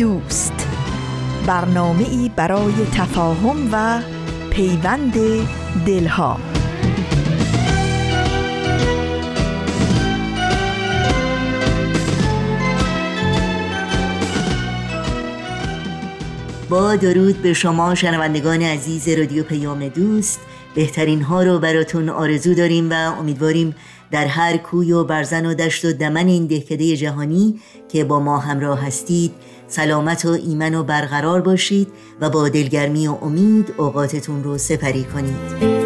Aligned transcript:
دوست. 0.00 0.52
برنامه 1.46 2.08
ای 2.08 2.30
برای 2.36 2.72
تفاهم 2.94 3.68
و 3.72 4.02
پیوند 4.50 5.14
دلها. 5.86 6.40
با 16.70 16.96
درود 16.96 17.42
به 17.42 17.52
شما 17.52 17.94
شنوندگان 17.94 18.62
عزیز 18.62 19.08
رادیو 19.08 19.42
پیام 19.44 19.88
دوست. 19.88 20.40
بهترین 20.74 21.22
ها 21.22 21.42
رو 21.42 21.58
براتون 21.58 22.08
آرزو 22.08 22.54
داریم 22.54 22.90
و 22.90 22.94
امیدواریم 22.94 23.74
در 24.10 24.26
هر 24.26 24.56
کوی 24.56 24.92
و 24.92 25.04
برزن 25.04 25.46
و 25.46 25.54
دشت 25.54 25.84
و 25.84 25.92
دمن 25.92 26.26
این 26.26 26.46
دهکده 26.46 26.96
جهانی 26.96 27.60
که 27.88 28.04
با 28.04 28.20
ما 28.20 28.38
همراه 28.38 28.86
هستید 28.86 29.32
سلامت 29.70 30.24
و 30.24 30.28
ایمن 30.28 30.74
و 30.74 30.82
برقرار 30.82 31.40
باشید 31.40 31.88
و 32.20 32.30
با 32.30 32.48
دلگرمی 32.48 33.08
و 33.08 33.18
امید 33.22 33.74
اوقاتتون 33.76 34.44
رو 34.44 34.58
سپری 34.58 35.04
کنید. 35.04 35.80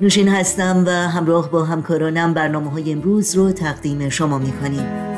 نوشین 0.00 0.28
هستم 0.28 0.84
و 0.86 0.90
همراه 0.90 1.50
با 1.50 1.64
همکارانم 1.64 2.34
برنامه 2.34 2.70
های 2.70 2.92
امروز 2.92 3.34
رو 3.34 3.52
تقدیم 3.52 4.08
شما 4.08 4.38
می 4.38 4.52
کنیم 4.52 5.13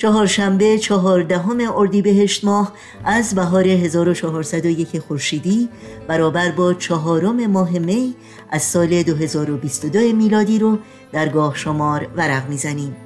چهارشنبه 0.00 0.78
چهاردهم 0.78 1.58
اردیبهشت 1.76 2.44
ماه 2.44 2.72
از 3.04 3.34
بهار 3.34 3.66
1401 3.66 4.98
خورشیدی 4.98 5.68
برابر 6.08 6.50
با 6.50 6.74
چهارم 6.74 7.46
ماه 7.46 7.78
می 7.78 8.14
از 8.50 8.62
سال 8.62 9.02
2022 9.02 9.98
میلادی 9.98 10.58
رو 10.58 10.78
در 11.12 11.28
گاه 11.28 11.56
شمار 11.56 12.08
ورق 12.16 12.48
می‌زنیم. 12.48 12.96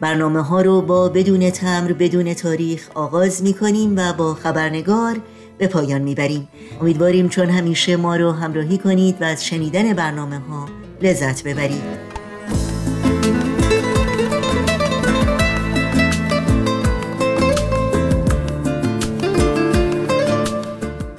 برنامه 0.00 0.40
ها 0.40 0.62
رو 0.62 0.82
با 0.82 1.08
بدون 1.08 1.50
تمر 1.50 1.92
بدون 1.92 2.34
تاریخ 2.34 2.88
آغاز 2.94 3.42
می 3.42 3.54
کنیم 3.54 3.94
و 3.96 4.12
با 4.12 4.34
خبرنگار 4.34 5.16
به 5.58 5.66
پایان 5.66 6.02
می‌بریم. 6.02 6.48
امیدواریم 6.80 7.28
چون 7.28 7.50
همیشه 7.50 7.96
ما 7.96 8.16
رو 8.16 8.32
همراهی 8.32 8.78
کنید 8.78 9.22
و 9.22 9.24
از 9.24 9.44
شنیدن 9.44 9.92
برنامه 9.92 10.38
ها 10.38 10.68
لذت 11.02 11.42
ببرید. 11.42 12.09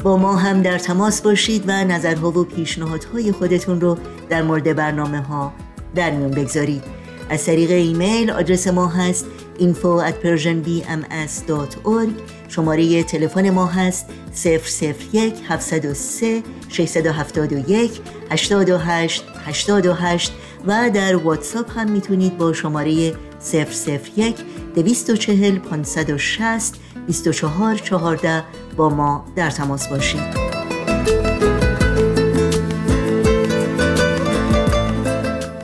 با 0.04 0.18
ما 0.18 0.36
هم 0.36 0.62
در 0.62 0.78
تماس 0.78 1.22
باشید 1.22 1.64
و 1.68 1.72
نظرها 1.72 2.32
و 2.32 2.44
پیشنهادهای 2.44 3.32
خودتون 3.32 3.82
رو 3.82 3.98
در 4.30 4.42
مورد 4.42 4.76
برنامه 4.76 5.22
ها 5.22 5.53
در 5.96 6.12
میون 6.12 6.31
بگذارید. 6.31 6.84
از 7.30 7.46
طریق 7.46 7.72
ایمیل 7.72 8.31
آدرس 8.31 8.68
ما 8.68 8.88
هست 8.88 9.25
info 9.59 10.02
at 10.08 10.14
persianbms.org 10.25 12.09
شماره 12.48 13.03
تلفن 13.03 13.50
ما 13.50 13.66
هست 13.66 14.06
001 14.46 15.34
703 15.48 16.44
671 16.70 18.02
828 18.30 19.24
828 19.46 20.34
و 20.68 20.90
در 20.94 21.16
واتساپ 21.16 21.78
هم 21.78 21.92
می‌تونید 21.92 22.38
با 22.38 22.54
شماره 22.54 23.14
001 23.54 24.36
240 24.75 25.59
560 25.59 26.75
24 27.08 27.75
14 27.75 28.44
با 28.78 28.90
ما 28.90 29.26
در 29.36 29.50
تماس 29.50 29.88
باشید. 29.88 30.52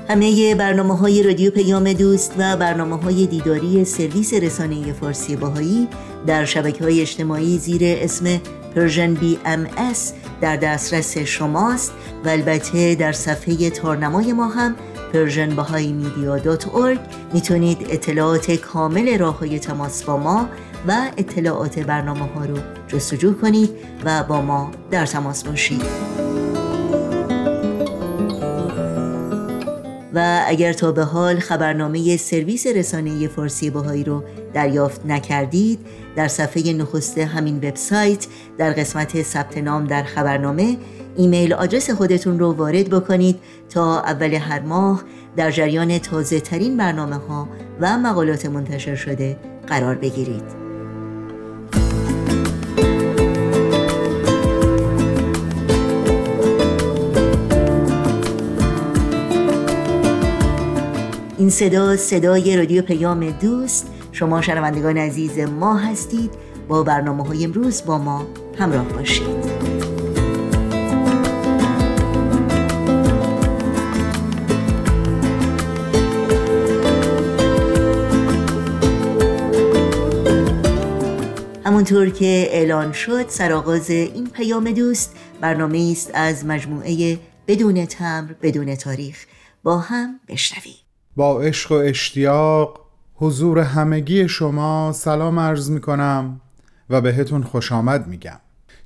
همه 0.10 0.56
برنامه 0.56 0.98
های 0.98 1.24
رادیو 1.24 1.52
پیام 1.52 1.94
دوست 1.94 2.34
و 2.38 2.58
برنامه 2.58 2.98
های 2.98 3.26
دیداری 3.28 3.86
سرویس 3.86 4.34
رسانه 4.34 4.94
فارسی 4.94 5.36
بهائی 5.36 5.88
در 6.28 6.46
شبکه 6.46 6.84
های 6.84 7.02
اجتماعی 7.02 7.58
زیر 7.58 7.82
اسم 7.84 8.40
Persian 8.76 9.14
BMS 9.14 9.68
در 10.42 10.58
دسترس 10.58 11.18
شماست 11.18 11.94
و 12.26 12.30
البته 12.30 12.96
در 12.96 13.12
صفحه 13.12 13.70
تارنمای 13.70 14.34
ما 14.34 14.48
هم 14.48 14.76
Persian 15.14 15.56
Bahá'í 15.56 15.94
Media 15.94 16.38
می‌تونید 17.34 17.78
اطلاعات 17.90 18.52
کامل 18.52 19.18
راه 19.18 19.40
های 19.40 19.60
تماس 19.60 20.04
با 20.04 20.18
ما 20.18 20.50
و 20.88 21.12
اطلاعات 21.18 21.80
برنامه 21.80 22.26
ها 22.26 22.46
رو 22.46 22.58
جستجو 22.88 23.34
کنید 23.34 23.70
و 24.06 24.24
با 24.24 24.42
ما 24.42 24.72
در 24.92 25.06
تماس 25.06 25.44
باشید 25.44 25.84
و 30.14 30.44
اگر 30.48 30.74
تا 30.74 30.92
به 30.92 31.04
حال 31.04 31.40
خبرنامه 31.40 32.18
سرویس 32.18 32.68
رسانه 32.68 33.28
فارسی 33.28 33.70
باهایی 33.70 34.04
رو 34.04 34.24
دریافت 34.54 35.06
نکردید 35.06 35.80
در 36.16 36.28
صفحه 36.28 36.74
نخست 36.74 37.18
همین 37.18 37.58
وبسایت 37.58 38.28
در 38.58 38.72
قسمت 38.72 39.22
ثبت 39.22 39.58
نام 39.58 39.86
در 39.86 40.04
خبرنامه 40.04 40.78
ایمیل 41.16 41.54
آدرس 41.54 41.90
خودتون 41.90 42.40
رو 42.40 42.52
وارد 42.52 42.90
بکنید 42.90 43.40
تا 43.70 44.02
اول 44.02 44.34
هر 44.34 44.60
ماه 44.60 45.04
در 45.36 45.52
جریان 45.52 46.00
تازه 46.00 46.40
ترین 46.40 46.78
برنامه 46.78 47.16
ها 47.16 47.50
و 47.82 47.98
مقالات 47.98 48.46
منتشر 48.46 48.96
شده 48.96 49.38
قرار 49.68 49.96
بگیرید. 49.96 50.67
این 61.48 61.54
صدا 61.54 61.98
صدای 61.98 62.58
رادیو 62.58 62.82
پیام 62.82 63.32
دوست. 63.32 63.88
شما 64.12 64.42
شنوندگان 64.42 64.98
عزیز 64.98 65.40
ما 65.40 65.78
هستید. 65.78 66.32
با 66.68 66.84
برنامه 66.84 67.24
های 67.24 67.44
امروز 67.44 67.86
با 67.86 67.98
ما 67.98 68.28
همراه 68.60 68.86
باشید. 68.86 69.28
همونطور 81.66 82.10
که 82.10 82.48
اعلان 82.52 82.92
شد 82.92 83.26
سرآغاز 83.30 83.90
این 83.90 84.30
پیام 84.30 84.72
دوست 84.72 85.16
برنامه 85.42 85.90
است 85.92 86.12
از 86.14 86.46
مجموعه 86.46 87.20
بدون 87.48 87.86
تمر 87.86 88.34
بدون 88.42 88.76
تاریخ. 88.76 89.26
با 89.64 89.78
هم 89.78 90.20
بشنویم. 90.28 90.87
با 91.18 91.42
عشق 91.42 91.72
و 91.72 91.76
اشتیاق 91.76 92.80
حضور 93.16 93.60
همگی 93.60 94.28
شما 94.28 94.92
سلام 94.96 95.40
عرض 95.40 95.72
می 95.72 95.82
کنم 95.82 96.42
و 96.90 97.02
بهتون 97.02 97.44
خوش 97.44 97.72
آمد 97.72 98.08
میگم. 98.08 98.40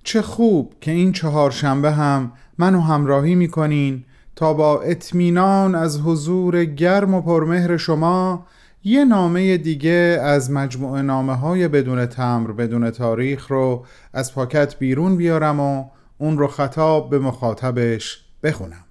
چه 0.03 0.21
خوب 0.21 0.73
که 0.81 0.91
این 0.91 1.11
چهارشنبه 1.11 1.91
هم 1.91 2.31
منو 2.57 2.81
همراهی 2.81 3.35
می‌کنین 3.35 4.03
تا 4.35 4.53
با 4.53 4.81
اطمینان 4.81 5.75
از 5.75 5.99
حضور 5.99 6.65
گرم 6.65 7.13
و 7.13 7.21
پرمهر 7.21 7.77
شما 7.77 8.45
یه 8.83 9.05
نامه 9.05 9.57
دیگه 9.57 10.19
از 10.21 10.51
مجموعه 10.51 11.01
نامه 11.01 11.35
های 11.35 11.67
بدون 11.67 12.05
تمر 12.05 12.51
بدون 12.51 12.91
تاریخ 12.91 13.47
رو 13.47 13.85
از 14.13 14.33
پاکت 14.33 14.79
بیرون 14.79 15.17
بیارم 15.17 15.59
و 15.59 15.85
اون 16.17 16.37
رو 16.37 16.47
خطاب 16.47 17.09
به 17.09 17.19
مخاطبش 17.19 18.25
بخونم. 18.43 18.85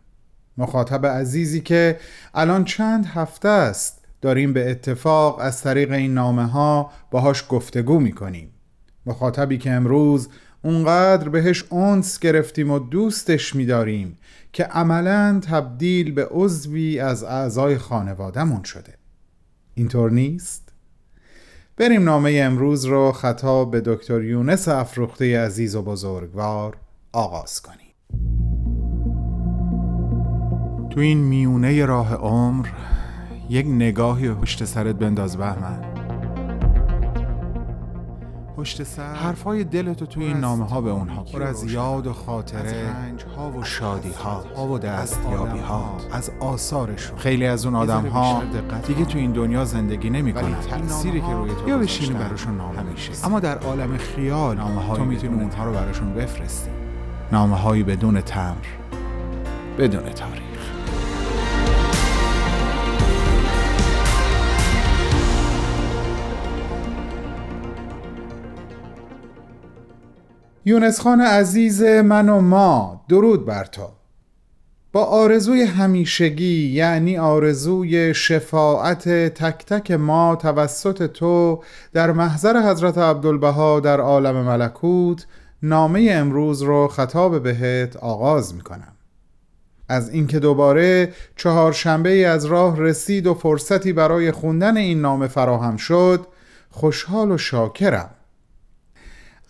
مخاطب 0.60 1.06
عزیزی 1.06 1.60
که 1.60 1.98
الان 2.34 2.64
چند 2.64 3.06
هفته 3.06 3.48
است 3.48 4.04
داریم 4.20 4.52
به 4.52 4.70
اتفاق 4.70 5.38
از 5.38 5.62
طریق 5.62 5.92
این 5.92 6.14
نامه 6.14 6.46
ها 6.46 6.90
باهاش 7.10 7.44
گفتگو 7.48 8.00
می‌کنیم. 8.00 8.50
مخاطبی 9.06 9.58
که 9.58 9.70
امروز 9.70 10.28
اونقدر 10.62 11.28
بهش 11.28 11.64
اونس 11.68 12.18
گرفتیم 12.18 12.70
و 12.70 12.78
دوستش 12.78 13.54
میداریم 13.54 14.18
که 14.52 14.64
عملا 14.64 15.40
تبدیل 15.50 16.12
به 16.12 16.28
عضوی 16.30 17.00
از 17.00 17.24
اعضای 17.24 17.78
خانوادهمون 17.78 18.62
شده. 18.62 18.94
اینطور 19.74 20.10
نیست؟ 20.10 20.68
بریم 21.76 22.04
نامه 22.04 22.40
امروز 22.44 22.84
رو 22.84 23.12
خطاب 23.12 23.70
به 23.70 23.80
دکتر 23.80 24.22
یونس 24.22 24.68
افروخته 24.68 25.40
عزیز 25.40 25.74
و 25.74 25.82
بزرگوار 25.82 26.76
آغاز 27.12 27.62
کنیم. 27.62 28.39
تو 30.90 31.00
این 31.00 31.18
میونه 31.18 31.86
راه 31.86 32.14
عمر 32.14 32.68
یک 33.48 33.66
نگاهی 33.66 34.34
پشت 34.34 34.64
سرت 34.64 34.96
بنداز 34.96 35.36
بهمن. 35.36 35.80
پشت 38.56 38.82
سر 38.82 39.14
حرفای 39.14 39.64
دلتو 39.64 40.06
توی 40.06 40.24
این 40.24 40.36
نامه 40.36 40.66
ها 40.66 40.80
به 40.80 40.90
اونها 40.90 41.22
پر 41.22 41.42
از 41.42 41.72
یاد 41.72 42.06
و 42.06 42.12
خاطره 42.12 42.90
رنج 42.90 43.24
ها 43.36 43.50
و 43.50 43.64
شادی 43.64 44.12
ها 44.12 44.44
ها 44.56 44.66
و 44.66 44.78
دستیابی 44.78 45.58
ها 45.58 45.96
از 46.12 46.30
آثارشون. 46.40 47.18
خیلی 47.18 47.46
از 47.46 47.66
اون 47.66 47.74
آدم 47.74 48.06
ها 48.06 48.42
دیگه 48.86 49.04
تو 49.04 49.18
این 49.18 49.32
دنیا 49.32 49.64
زندگی 49.64 50.10
نمی 50.10 50.32
کنن. 50.32 50.54
تأثیری 50.70 51.20
که 51.20 51.32
روی 51.32 51.50
تو 51.50 51.68
یا 51.68 51.78
بشینی 51.78 52.14
براشون 52.18 52.56
نامه 52.56 52.82
میشه 52.82 53.26
اما 53.26 53.40
در 53.40 53.58
عالم 53.58 53.96
خیال 53.96 54.56
نامه 54.56 54.96
تو 54.96 55.04
می‌تونی 55.04 55.42
اونها 55.42 55.64
رو 55.64 55.72
براشون 55.72 56.14
بفرستی. 56.14 56.70
نامه 57.32 57.56
هایی 57.56 57.82
بدون 57.82 58.20
تمر. 58.20 58.54
بدون 59.78 60.02
تاریخ. 60.02 60.49
یونس 70.64 71.00
خان 71.00 71.20
عزیز 71.20 71.82
من 71.82 72.28
و 72.28 72.40
ما 72.40 73.04
درود 73.08 73.46
بر 73.46 73.64
تو. 73.64 73.88
با 74.92 75.04
آرزوی 75.04 75.62
همیشگی 75.62 76.66
یعنی 76.66 77.18
آرزوی 77.18 78.14
شفاعت 78.14 79.08
تک 79.08 79.66
تک 79.66 79.90
ما 79.90 80.36
توسط 80.36 81.06
تو 81.06 81.62
در 81.92 82.12
محضر 82.12 82.70
حضرت 82.70 82.98
عبدالبها 82.98 83.80
در 83.80 84.00
عالم 84.00 84.44
ملکوت 84.44 85.26
نامه 85.62 86.08
امروز 86.10 86.62
رو 86.62 86.88
خطاب 86.88 87.42
بهت 87.42 87.96
آغاز 87.96 88.54
می 88.54 88.60
کنم 88.60 88.92
از 89.88 90.10
اینکه 90.10 90.38
دوباره 90.38 91.12
چهارشنبه 91.36 92.26
از 92.26 92.44
راه 92.44 92.80
رسید 92.80 93.26
و 93.26 93.34
فرصتی 93.34 93.92
برای 93.92 94.32
خوندن 94.32 94.76
این 94.76 95.00
نامه 95.00 95.28
فراهم 95.28 95.76
شد 95.76 96.26
خوشحال 96.70 97.30
و 97.30 97.38
شاکرم. 97.38 98.10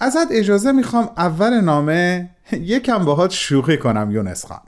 ازت 0.00 0.26
اجازه 0.30 0.72
می‌خوام 0.72 1.10
اول 1.16 1.60
نامه 1.60 2.30
یکم 2.52 3.04
باهات 3.04 3.30
شوخی 3.30 3.76
کنم 3.76 4.10
یونس 4.10 4.46
خان. 4.46 4.60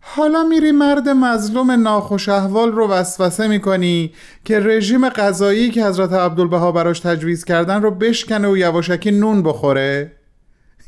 حالا 0.00 0.42
میری 0.42 0.72
مرد 0.72 1.08
مظلوم 1.08 1.70
ناخوش 1.70 2.28
احوال 2.28 2.72
رو 2.72 2.88
وسوسه 2.88 3.48
می‌کنی 3.48 4.12
که 4.44 4.60
رژیم 4.60 5.08
غذایی 5.08 5.70
که 5.70 5.84
حضرت 5.84 6.12
عبدالبها 6.12 6.72
براش 6.72 7.00
تجویز 7.00 7.44
کردن 7.44 7.82
رو 7.82 7.90
بشکنه 7.90 8.48
و 8.48 8.56
یواشکی 8.56 9.10
نون 9.10 9.42
بخوره؟ 9.42 10.12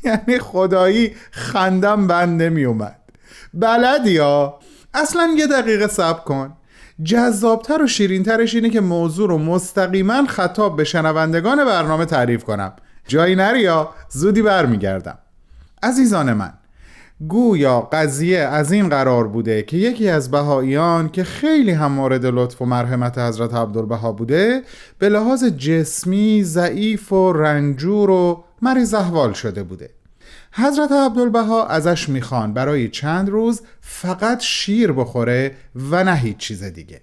یعنی 0.03 0.39
خدایی 0.39 1.15
خندم 1.31 2.07
بند 2.07 2.41
نمیومد 2.41 2.99
بلدی 3.53 4.17
ها؟ 4.17 4.59
اصلا 4.93 5.35
یه 5.37 5.47
دقیقه 5.47 5.87
صبر 5.87 6.19
کن. 6.19 6.53
جذابتر 7.03 7.83
و 7.83 7.87
شیرینترش 7.87 8.55
اینه 8.55 8.69
که 8.69 8.81
موضوع 8.81 9.29
رو 9.29 9.37
مستقیما 9.37 10.25
خطاب 10.25 10.77
به 10.77 10.83
شنوندگان 10.83 11.65
برنامه 11.65 12.05
تعریف 12.05 12.43
کنم. 12.43 12.73
جایی 13.07 13.35
نریا 13.35 13.89
زودی 14.09 14.41
برمیگردم. 14.41 15.17
عزیزان 15.83 16.33
من 16.33 16.53
گویا 17.27 17.81
قضیه 17.81 18.39
از 18.39 18.71
این 18.71 18.89
قرار 18.89 19.27
بوده 19.27 19.63
که 19.63 19.77
یکی 19.77 20.09
از 20.09 20.31
بهاییان 20.31 21.09
که 21.09 21.23
خیلی 21.23 21.71
هم 21.71 21.91
مورد 21.91 22.25
لطف 22.25 22.61
و 22.61 22.65
مرحمت 22.65 23.17
حضرت 23.17 23.53
عبدالبها 23.53 24.11
بوده 24.11 24.61
به 24.99 25.09
لحاظ 25.09 25.43
جسمی 25.43 26.43
ضعیف 26.43 27.13
و 27.13 27.33
رنجور 27.33 28.09
و 28.09 28.43
مریض 28.61 28.93
احوال 28.93 29.33
شده 29.33 29.63
بوده. 29.63 29.89
حضرت 30.51 30.91
عبدالبها 30.91 31.67
ازش 31.67 32.09
می‌خوان 32.09 32.53
برای 32.53 32.89
چند 32.89 33.29
روز 33.29 33.61
فقط 33.81 34.41
شیر 34.41 34.91
بخوره 34.91 35.55
و 35.91 36.03
نه 36.03 36.15
هیچ 36.15 36.37
چیز 36.37 36.63
دیگه. 36.63 37.01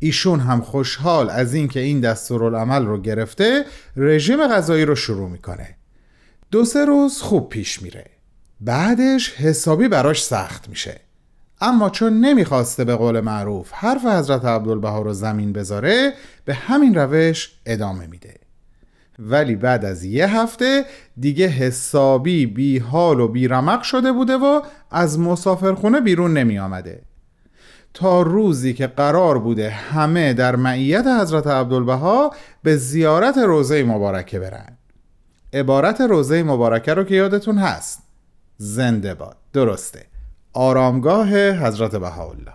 ایشون 0.00 0.40
هم 0.40 0.60
خوشحال 0.60 1.30
از 1.30 1.54
اینکه 1.54 1.80
این 1.80 2.00
دستورالعمل 2.00 2.86
رو 2.86 3.00
گرفته 3.00 3.64
رژیم 3.96 4.46
غذایی 4.46 4.84
رو 4.84 4.94
شروع 4.94 5.28
می‌کنه. 5.28 5.76
دو 6.50 6.64
سه 6.64 6.84
روز 6.84 7.22
خوب 7.22 7.48
پیش 7.48 7.82
میره. 7.82 8.04
بعدش 8.60 9.34
حسابی 9.34 9.88
براش 9.88 10.24
سخت 10.24 10.68
میشه. 10.68 11.00
اما 11.60 11.90
چون 11.90 12.20
نمی‌خواسته 12.20 12.84
به 12.84 12.96
قول 12.96 13.20
معروف 13.20 13.72
حرف 13.72 14.04
حضرت 14.04 14.44
عبدالبها 14.44 15.02
رو 15.02 15.12
زمین 15.12 15.52
بذاره 15.52 16.12
به 16.44 16.54
همین 16.54 16.94
روش 16.94 17.52
ادامه 17.66 18.06
میده. 18.06 18.34
ولی 19.18 19.56
بعد 19.56 19.84
از 19.84 20.04
یه 20.04 20.26
هفته 20.26 20.84
دیگه 21.20 21.46
حسابی 21.46 22.46
بی 22.46 22.78
حال 22.78 23.20
و 23.20 23.28
بی 23.28 23.48
رمق 23.48 23.82
شده 23.82 24.12
بوده 24.12 24.34
و 24.34 24.62
از 24.90 25.18
مسافرخونه 25.18 26.00
بیرون 26.00 26.32
نمی 26.32 26.58
آمده 26.58 27.02
تا 27.94 28.22
روزی 28.22 28.74
که 28.74 28.86
قرار 28.86 29.38
بوده 29.38 29.70
همه 29.70 30.32
در 30.32 30.56
معیت 30.56 31.06
حضرت 31.06 31.46
عبدالبها 31.46 32.30
به 32.62 32.76
زیارت 32.76 33.38
روزه 33.38 33.84
مبارکه 33.84 34.38
برن. 34.38 34.76
عبارت 35.52 36.00
روزه 36.00 36.42
مبارکه 36.42 36.94
رو 36.94 37.04
که 37.04 37.14
یادتون 37.14 37.58
هست. 37.58 38.02
زنده 38.56 39.14
باد. 39.14 39.36
درسته. 39.52 40.06
آرامگاه 40.52 41.50
حضرت 41.50 41.96
بهاءالله. 41.96 42.52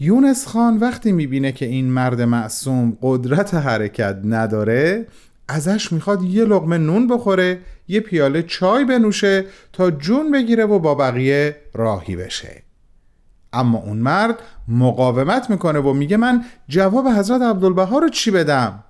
یونس 0.00 0.46
خان 0.46 0.76
وقتی 0.76 1.12
می‌بینه 1.12 1.52
که 1.52 1.66
این 1.66 1.90
مرد 1.92 2.20
معصوم 2.20 2.98
قدرت 3.02 3.54
حرکت 3.54 4.20
نداره 4.24 5.06
ازش 5.48 5.92
می‌خواد 5.92 6.22
یه 6.22 6.44
لغمه 6.44 6.78
نون 6.78 7.06
بخوره 7.06 7.58
یه 7.88 8.00
پیاله 8.00 8.42
چای 8.42 8.84
بنوشه 8.84 9.44
تا 9.72 9.90
جون 9.90 10.32
بگیره 10.32 10.64
و 10.64 10.78
با 10.78 10.94
بقیه 10.94 11.56
راهی 11.74 12.16
بشه. 12.16 12.62
اما 13.52 13.78
اون 13.78 13.98
مرد 13.98 14.38
مقاومت 14.68 15.50
می‌کنه 15.50 15.78
و 15.78 15.92
میگه 15.92 16.16
من 16.16 16.44
جواب 16.68 17.08
حضرت 17.08 17.42
عبدالبها 17.42 17.98
رو 17.98 18.08
چی 18.08 18.30
بدم؟ 18.30 18.84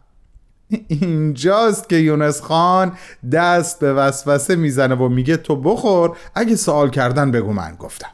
اینجاست 0.88 1.88
که 1.88 1.96
یونس 1.96 2.40
خان 2.40 2.92
دست 3.32 3.80
به 3.80 3.92
وسوسه 3.92 4.56
می‌زنه 4.56 4.94
و 4.94 5.08
میگه 5.08 5.36
تو 5.36 5.56
بخور 5.56 6.16
اگه 6.34 6.56
سوال 6.56 6.90
کردن 6.90 7.30
بگو 7.30 7.52
من 7.52 7.74
گفتم. 7.78 8.10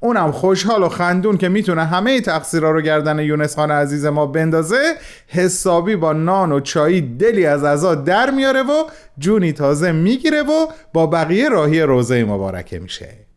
اونم 0.00 0.32
خوشحال 0.32 0.82
و 0.82 0.88
خندون 0.88 1.36
که 1.36 1.48
می‌تونه 1.48 1.84
همه 1.84 2.20
تقصیرها 2.20 2.70
رو 2.70 2.80
گردن 2.80 3.18
یونس 3.18 3.54
خان 3.54 3.70
عزیز 3.70 4.06
ما 4.06 4.26
بندازه 4.26 4.94
حسابی 5.28 5.96
با 5.96 6.12
نان 6.12 6.52
و 6.52 6.60
چایی 6.60 7.16
دلی 7.16 7.46
از 7.46 7.64
عزا 7.64 7.94
در 7.94 8.30
میاره 8.30 8.62
و 8.62 8.84
جونی 9.18 9.52
تازه 9.52 9.92
می‌گیره 9.92 10.42
و 10.42 10.66
با 10.92 11.06
بقیه 11.06 11.48
راهی 11.48 11.82
روزه 11.82 12.24
مبارکه 12.24 12.78
میشه. 12.78 13.31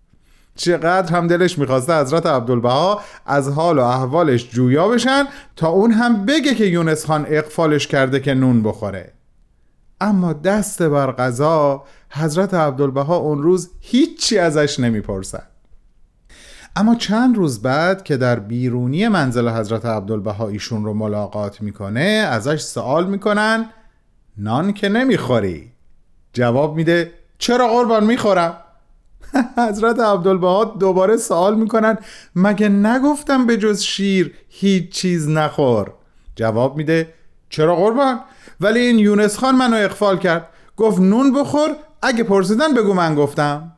چقدر 0.55 1.15
هم 1.15 1.27
دلش 1.27 1.57
می‌خواسته 1.59 1.99
حضرت 1.99 2.25
عبدالبها 2.25 3.01
از 3.25 3.49
حال 3.49 3.79
و 3.79 3.81
احوالش 3.81 4.49
جویا 4.49 4.87
بشن 4.87 5.25
تا 5.55 5.67
اون 5.67 5.91
هم 5.91 6.25
بگه 6.25 6.55
که 6.55 6.65
یونس 6.65 7.05
خان 7.05 7.25
اقفالش 7.29 7.87
کرده 7.87 8.19
که 8.19 8.33
نون 8.33 8.63
بخوره. 8.63 9.11
اما 10.01 10.33
دست 10.33 10.83
بر 10.83 11.11
قضا 11.11 11.83
حضرت 12.09 12.53
عبدالبها 12.53 13.15
اون 13.15 13.43
روز 13.43 13.69
هیچی 13.79 14.37
ازش 14.37 14.79
نمی‌پرسد 14.79 15.47
اما 16.75 16.95
چند 16.95 17.37
روز 17.37 17.61
بعد 17.61 18.03
که 18.03 18.17
در 18.17 18.39
بیرونی 18.39 19.07
منزل 19.07 19.49
حضرت 19.49 19.85
عبدالبها 19.85 20.47
ایشون 20.47 20.85
رو 20.85 20.93
ملاقات 20.93 21.61
می‌کنه 21.61 22.27
ازش 22.29 22.61
سوال 22.61 23.07
می‌کنن 23.07 23.69
نان 24.37 24.73
که 24.73 24.89
نمی‌خوری؟ 24.89 25.71
جواب 26.33 26.75
میده 26.75 27.11
چرا 27.37 27.67
قربان 27.67 28.03
می‌خورم؟ 28.03 28.57
حضرت 29.69 29.99
عبدالبها 29.99 30.65
دوباره 30.65 31.17
سوال 31.17 31.55
می‌کنن 31.55 31.97
مگه 32.35 32.69
نگفتم 32.69 33.45
به 33.45 33.57
جز 33.57 33.81
شیر 33.81 34.33
هیچ 34.49 34.89
چیز 34.89 35.29
نخور؟ 35.29 35.93
جواب 36.35 36.77
میده 36.77 37.13
چرا 37.49 37.75
قربان؟ 37.75 38.19
ولی 38.61 38.79
این 38.79 38.99
یونس 38.99 39.37
خان 39.37 39.55
منو 39.55 39.75
اقفال 39.75 40.17
کرد. 40.17 40.47
گفت 40.77 40.99
نون 40.99 41.33
بخور 41.33 41.69
اگه 42.01 42.23
پرسیدن 42.23 42.73
بگو 42.73 42.93
من 42.93 43.15
گفتم. 43.15 43.71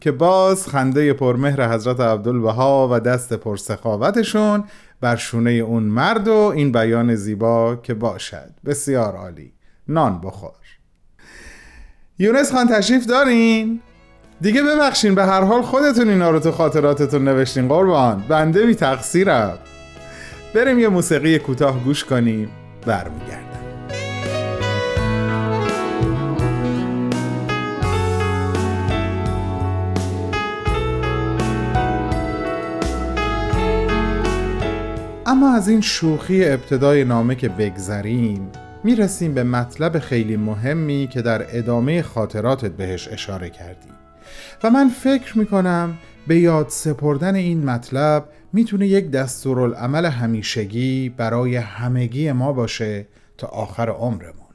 که 0.00 0.12
باز 0.12 0.68
خنده 0.68 1.12
پرمهر 1.12 1.74
حضرت 1.74 2.00
عبدالبها 2.00 2.88
و 2.92 3.00
دست 3.00 3.32
پرسخاوتشون 3.32 4.64
بر 5.00 5.16
شونه 5.16 5.50
اون 5.50 5.82
مرد 5.82 6.28
و 6.28 6.34
این 6.34 6.72
بیان 6.72 7.14
زیبا 7.14 7.76
که 7.76 7.94
باشد. 7.94 8.50
بسیار 8.64 9.16
عالی. 9.16 9.52
نان 9.88 10.20
بخور. 10.20 10.50
یونس 12.18 12.52
خان 12.52 12.68
تشریف 12.68 13.06
دارین؟ 13.06 13.80
دیگه 14.40 14.62
ببخشین 14.62 15.14
به 15.14 15.24
هر 15.24 15.40
حال 15.40 15.62
خودتون 15.62 16.08
اینا 16.08 16.30
رو 16.30 16.38
تو 16.38 16.52
خاطراتتون 16.52 17.24
نوشتین 17.24 17.68
قربان. 17.68 18.24
بنده 18.28 18.66
بی 18.66 18.74
تقصیرم. 18.74 19.58
بریم 20.54 20.78
یه 20.78 20.88
موسیقی 20.88 21.38
کوتاه 21.38 21.84
گوش 21.84 22.04
کنیم. 22.04 22.48
برمیگردیم 22.86 23.46
اما 35.26 35.54
از 35.54 35.68
این 35.68 35.80
شوخی 35.80 36.44
ابتدای 36.44 37.04
نامه 37.04 37.34
که 37.34 37.48
بگذریم 37.48 38.50
می‌رسیم 38.84 39.34
به 39.34 39.44
مطلب 39.44 39.98
خیلی 39.98 40.36
مهمی 40.36 41.08
که 41.12 41.22
در 41.22 41.46
ادامه 41.58 42.02
خاطراتت 42.02 42.70
بهش 42.70 43.08
اشاره 43.08 43.50
کردی 43.50 43.88
و 44.62 44.70
من 44.70 44.88
فکر 44.88 45.38
می‌کنم 45.38 45.98
به 46.26 46.38
یاد 46.38 46.68
سپردن 46.68 47.34
این 47.34 47.64
مطلب 47.64 48.28
می‌تونه 48.52 48.86
یک 48.86 49.10
دستورالعمل 49.10 50.06
همیشگی 50.06 51.08
برای 51.08 51.56
همگی 51.56 52.32
ما 52.32 52.52
باشه 52.52 53.06
تا 53.38 53.46
آخر 53.46 53.88
عمرمون. 53.88 54.46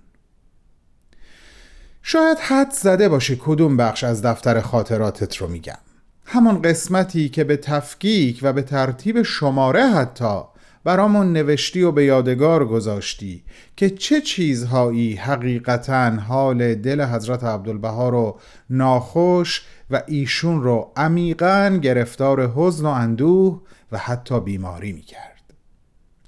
شاید 2.04 2.38
حد 2.38 2.72
زده 2.72 3.10
باشی 3.10 3.40
کدوم 3.42 3.78
بخش 3.78 4.04
از 4.04 4.22
دفتر 4.26 4.62
خاطراتت 4.62 5.38
رو 5.38 5.48
میگم. 5.48 5.78
همون 6.26 6.62
قسمتی 6.62 7.30
که 7.30 7.44
به 7.44 7.58
تفکیک 7.58 8.40
و 8.42 8.54
به 8.54 8.62
ترتیب 8.62 9.22
شماره 9.22 9.84
حتی 9.88 10.42
برامون 10.84 11.34
نوشتی 11.34 11.82
و 11.82 11.92
به 11.92 12.06
یادگار 12.06 12.66
گذاشتی 12.66 13.44
که 13.76 13.90
چه 13.90 14.22
چیزهایی 14.22 15.16
حقیقتا 15.16 16.10
حال 16.10 16.76
دل 16.76 17.06
حضرت 17.06 17.44
عبدالبها 17.44 18.10
رو 18.10 18.40
ناخوش 18.70 19.66
و 19.92 20.02
ایشون 20.08 20.64
رو 20.64 20.92
عمیقا 20.96 21.80
گرفتار 21.82 22.52
حزن 22.56 22.86
و 22.86 22.90
اندوه 22.90 23.62
و 23.92 23.98
حتی 23.98 24.40
بیماری 24.40 24.94
می 24.94 25.02
کرد. 25.02 25.54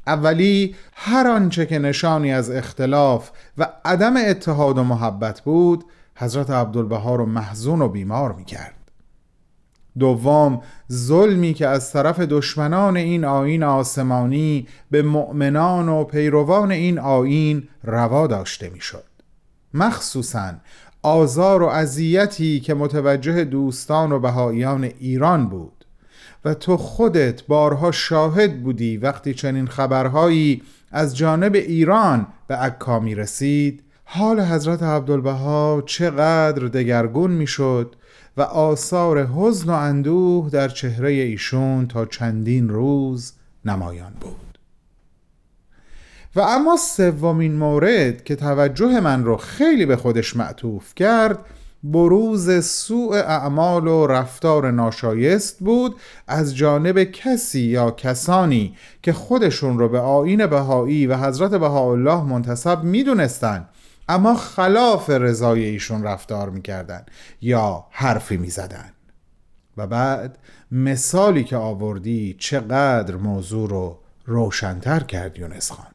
اولی 0.07 0.75
هر 0.93 1.27
آنچه 1.27 1.65
که 1.65 1.79
نشانی 1.79 2.33
از 2.33 2.51
اختلاف 2.51 3.31
و 3.57 3.67
عدم 3.85 4.17
اتحاد 4.17 4.77
و 4.77 4.83
محبت 4.83 5.41
بود 5.41 5.83
حضرت 6.15 6.49
عبدالبها 6.49 7.15
رو 7.15 7.25
محزون 7.25 7.81
و 7.81 7.87
بیمار 7.87 8.33
می 8.33 8.45
کرد. 8.45 8.82
دوم 9.99 10.61
ظلمی 10.91 11.53
که 11.53 11.67
از 11.67 11.91
طرف 11.91 12.19
دشمنان 12.19 12.97
این 12.97 13.25
آین 13.25 13.63
آسمانی 13.63 14.67
به 14.91 15.01
مؤمنان 15.01 15.89
و 15.89 16.03
پیروان 16.03 16.71
این 16.71 16.99
آین 16.99 17.67
روا 17.83 18.27
داشته 18.27 18.69
می‌شد. 18.69 19.03
مخصوصا 19.73 20.53
آزار 21.01 21.63
و 21.63 21.65
اذیتی 21.65 22.59
که 22.59 22.73
متوجه 22.73 23.43
دوستان 23.43 24.11
و 24.11 24.19
بهاییان 24.19 24.83
ایران 24.83 25.49
بود 25.49 25.85
و 26.45 26.53
تو 26.53 26.77
خودت 26.77 27.47
بارها 27.47 27.91
شاهد 27.91 28.63
بودی 28.63 28.97
وقتی 28.97 29.33
چنین 29.33 29.67
خبرهایی 29.67 30.61
از 30.91 31.17
جانب 31.17 31.55
ایران 31.55 32.27
به 32.47 32.55
عکا 32.55 32.99
می 32.99 33.15
رسید 33.15 33.83
حال 34.03 34.39
حضرت 34.41 34.83
عبدالبها 34.83 35.83
چقدر 35.85 36.67
دگرگون 36.67 37.31
می‌شد 37.31 37.95
و 38.37 38.41
آثار 38.41 39.25
حزن 39.25 39.69
و 39.69 39.73
اندوه 39.73 40.49
در 40.49 40.67
چهره 40.67 41.11
ایشون 41.11 41.87
تا 41.87 42.05
چندین 42.05 42.69
روز 42.69 43.33
نمایان 43.65 44.13
بود. 44.19 44.59
و 46.35 46.39
اما 46.39 46.77
سومین 46.77 47.55
مورد 47.55 48.23
که 48.23 48.35
توجه 48.35 48.99
من 48.99 49.23
رو 49.23 49.37
خیلی 49.37 49.85
به 49.85 49.95
خودش 49.95 50.35
معطوف 50.35 50.95
کرد 50.95 51.39
بروز 51.83 52.65
سوء 52.65 53.15
اعمال 53.15 53.87
و 53.87 54.07
رفتار 54.07 54.71
ناشایست 54.71 55.59
بود 55.59 55.95
از 56.27 56.55
جانب 56.55 57.03
کسی 57.03 57.61
یا 57.61 57.91
کسانی 57.91 58.75
که 59.01 59.13
خودشون 59.13 59.79
رو 59.79 59.89
به 59.89 59.99
آین 59.99 60.47
بهایی 60.47 61.07
و 61.07 61.17
حضرت 61.17 61.51
بهاءالله 61.51 62.23
منتصب 62.23 62.83
می‌دونستند 62.83 63.69
اما 64.09 64.35
خلاف 64.35 65.09
رضای 65.09 65.63
ایشون 65.63 66.03
رفتار 66.03 66.49
می‌کردن 66.49 67.05
یا 67.41 67.85
حرفی 67.91 68.37
می‌زدن. 68.37 68.91
و 69.77 69.87
بعد 69.87 70.37
مثالی 70.71 71.43
که 71.43 71.57
آوردی 71.57 72.35
چقدر 72.39 73.15
موضوع 73.15 73.69
رو 73.69 73.99
روشنتر 74.25 74.99
کرد 74.99 75.39
یونس 75.39 75.71
خان. 75.71 75.87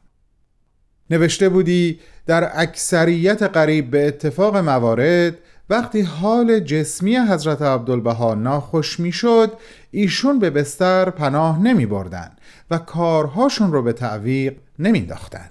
نوشته 1.09 1.49
بودی 1.49 1.99
در 2.25 2.51
اکثریت 2.53 3.43
قریب 3.43 3.91
به 3.91 4.07
اتفاق 4.07 4.57
موارد 4.57 5.37
وقتی 5.69 6.01
حال 6.01 6.59
جسمی 6.59 7.17
حضرت 7.17 7.61
عبدالبها 7.61 8.35
ناخوش 8.35 8.99
می‌شد 8.99 9.53
ایشون 9.91 10.39
به 10.39 10.49
بستر 10.49 11.09
پناه 11.09 11.59
نمی 11.61 11.85
بردن 11.85 12.31
و 12.71 12.77
کارهاشون 12.77 13.71
رو 13.71 13.83
به 13.83 13.93
تعویق 13.93 14.57
نمینداختن. 14.79 15.49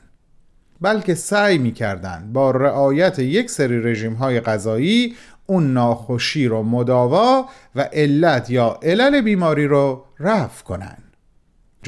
بلکه 0.80 1.14
سعی 1.14 1.58
می‌کردند 1.58 2.32
با 2.32 2.50
رعایت 2.50 3.18
یک 3.18 3.50
سری 3.50 3.82
رژیم 3.82 4.14
های 4.14 4.40
غذایی 4.40 5.16
اون 5.46 5.72
ناخوشی 5.72 6.46
رو 6.46 6.62
مداوا 6.62 7.48
و 7.74 7.80
علت 7.92 8.50
یا 8.50 8.78
علل 8.82 9.20
بیماری 9.20 9.66
رو 9.66 10.04
رفع 10.20 10.64
کنند. 10.64 11.07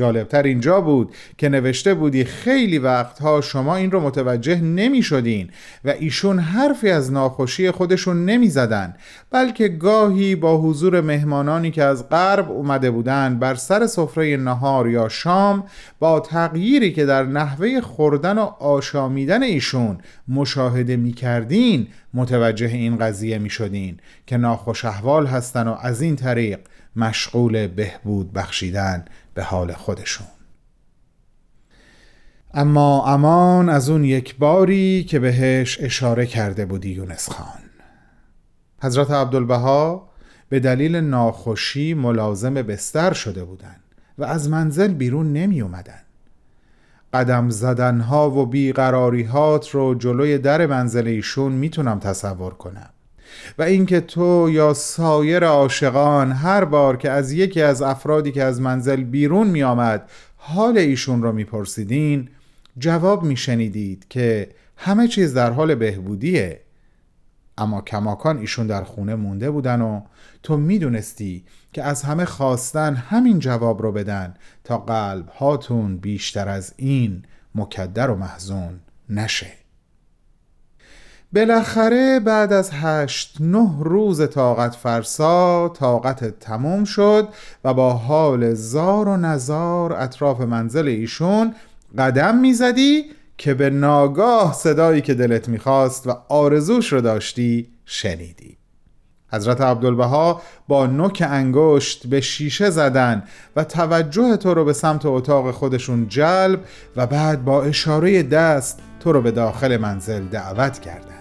جالبتر 0.01 0.43
اینجا 0.43 0.81
بود 0.81 1.15
که 1.39 1.49
نوشته 1.49 1.95
بودی 1.95 2.25
خیلی 2.25 2.79
وقتها 2.79 3.41
شما 3.41 3.77
این 3.77 3.91
رو 3.91 4.01
متوجه 4.01 4.61
نمی 4.61 5.03
شدین 5.03 5.51
و 5.85 5.91
ایشون 5.91 6.39
حرفی 6.39 6.91
از 6.91 7.13
ناخوشی 7.13 7.71
خودشون 7.71 8.25
نمی 8.25 8.49
زدن 8.49 8.95
بلکه 9.31 9.69
گاهی 9.69 10.35
با 10.35 10.59
حضور 10.59 11.01
مهمانانی 11.01 11.71
که 11.71 11.85
از 11.85 12.09
غرب 12.09 12.51
اومده 12.51 12.91
بودن 12.91 13.39
بر 13.39 13.55
سر 13.55 13.87
سفره 13.87 14.37
نهار 14.37 14.89
یا 14.89 15.09
شام 15.09 15.65
با 15.99 16.21
تغییری 16.21 16.93
که 16.93 17.07
در 17.07 17.25
نحوه 17.25 17.81
خوردن 17.81 18.39
و 18.39 18.43
آشامیدن 18.61 19.43
ایشون 19.43 19.99
مشاهده 20.29 20.97
می 20.97 21.13
کردین 21.13 21.87
متوجه 22.15 22.67
این 22.67 22.99
قضیه 22.99 23.39
می 23.39 23.51
شدین 23.51 23.97
که 24.27 24.37
ناخوش 24.37 24.85
احوال 24.85 25.27
هستن 25.27 25.69
و 25.69 25.77
از 25.83 26.03
این 26.03 26.17
طریق 26.17 26.59
مشغول 26.97 27.67
بهبود 27.67 28.33
بخشیدن. 28.33 29.05
به 29.35 29.43
حال 29.43 29.73
خودشون. 29.73 30.27
اما 32.55 33.07
امان 33.07 33.69
از 33.69 33.91
اون 33.91 34.05
یک 34.05 34.37
باری 34.37 35.05
که 35.05 35.19
بهش 35.19 35.79
اشاره 35.81 36.27
کرده 36.27 36.67
بودی 36.67 36.91
یونس 36.91 37.31
خان. 37.31 37.63
حضرت 38.83 39.11
عبدالبها 39.11 40.09
به 40.49 40.61
دلیل 40.61 40.97
ناخوشی 40.97 41.95
ملازم 41.95 42.55
بستر 42.55 43.13
شده 43.13 43.45
بودند 43.45 43.81
و 44.19 44.25
از 44.25 44.49
منزل 44.49 44.95
بیرون 44.95 45.33
نمی 45.33 45.61
اومدن. 45.61 46.01
قدم 47.13 47.51
زدنها 47.51 48.31
و 48.31 48.47
بیقراریهات 48.47 49.71
رو 49.71 49.95
جلوی 49.95 50.39
در 50.39 50.67
منزل 50.67 51.07
ایشون 51.07 51.53
می‌تونم 51.53 51.99
تصور 51.99 52.55
کنم. 52.55 52.91
و 53.59 53.63
اینکه 53.63 54.01
تو 54.01 54.49
یا 54.51 54.75
سایر 54.75 55.45
عاشقان 55.45 56.33
هر 56.33 56.65
بار 56.65 56.97
که 56.97 57.11
از 57.11 57.33
یکی 57.33 57.63
از 57.63 57.83
افرادی 57.83 58.33
که 58.33 58.43
از 58.43 58.61
منزل 58.61 59.03
بیرون 59.03 59.47
می 59.47 59.63
آمد 59.63 60.11
حال 60.37 60.79
ایشون 60.79 61.23
را 61.23 61.33
میپرسیدین 61.33 62.29
جواب 62.79 63.23
میشنیدید 63.23 64.07
که 64.09 64.49
همه 64.77 65.09
چیز 65.09 65.35
در 65.35 65.51
حال 65.51 65.75
بهبودیه. 65.75 66.61
اما 67.59 67.81
کماکان 67.81 68.39
ایشون 68.39 68.67
در 68.67 68.85
خونه 68.85 69.15
مونده 69.15 69.51
بودن 69.51 69.81
و 69.81 70.01
تو 70.43 70.57
می‌دونستی 70.57 71.45
که 71.73 71.83
از 71.83 72.03
همه 72.03 72.25
خواستن 72.25 72.95
همین 72.95 73.39
جواب 73.39 73.83
رو 73.83 73.93
بدن 73.93 74.35
تا 74.65 74.79
قلب 74.79 75.29
هاتون 75.29 75.97
بیشتر 75.97 76.49
از 76.49 76.75
این 76.77 77.23
مکدر 77.55 78.11
و 78.11 78.17
محزون 78.17 78.81
نشه. 79.09 79.60
بالاخره 81.33 82.21
بعد 82.21 82.53
از 82.53 82.71
هشت 82.73 83.37
نه 83.41 83.71
روز 83.81 84.31
طاقت 84.31 84.75
فرسا 84.75 85.69
طاقت 85.69 86.39
تموم 86.39 86.85
شد 86.85 87.29
و 87.65 87.75
با 87.75 87.93
حال 87.93 88.55
زار 88.55 89.09
و 89.09 89.17
نزار 89.17 89.93
اطراف 89.93 90.41
منزل 90.41 90.89
ایشون 90.89 91.55
قدم 91.99 92.39
می‌زدی 92.39 93.05
که 93.39 93.55
به 93.55 93.71
ناگاه 93.71 94.53
صدایی 94.53 95.01
که 95.01 95.15
دلت 95.15 95.49
می‌خواست 95.49 96.07
و 96.07 96.17
آرزوش 96.29 96.93
رو 96.93 97.01
داشتی 97.01 97.69
شنیدی. 97.85 98.57
حضرت 99.33 99.61
عبدالبها 99.61 100.43
با 100.69 100.87
نوک 100.87 101.25
انگشت 101.27 102.07
به 102.07 102.21
شیشه 102.21 102.71
زدن 102.71 103.23
و 103.57 103.65
توجه 103.65 104.37
تو 104.37 104.55
رو 104.55 104.65
به 104.65 104.73
سمت 104.73 105.07
اتاق 105.07 105.51
خودشون 105.51 106.09
جلب 106.09 106.61
و 106.97 107.07
بعد 107.07 107.45
با 107.45 107.63
اشاره 107.63 108.23
دست 108.23 108.79
تو 109.01 109.13
رو 109.13 109.23
به 109.23 109.31
داخل 109.31 109.77
منزل 109.77 110.25
دعوت 110.25 110.79
کردن. 110.79 111.20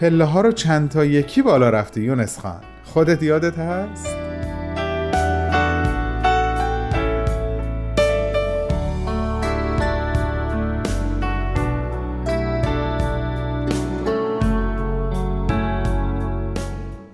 پله 0.00 0.24
ها 0.24 0.40
رو 0.40 0.52
چند 0.52 0.88
تا 0.88 1.04
یکی 1.04 1.42
بالا 1.42 1.70
رفتی 1.70 2.00
یونس 2.00 2.38
خان 2.38 2.60
خودت 2.84 3.22
یادت 3.22 3.58
هست؟ 3.58 4.06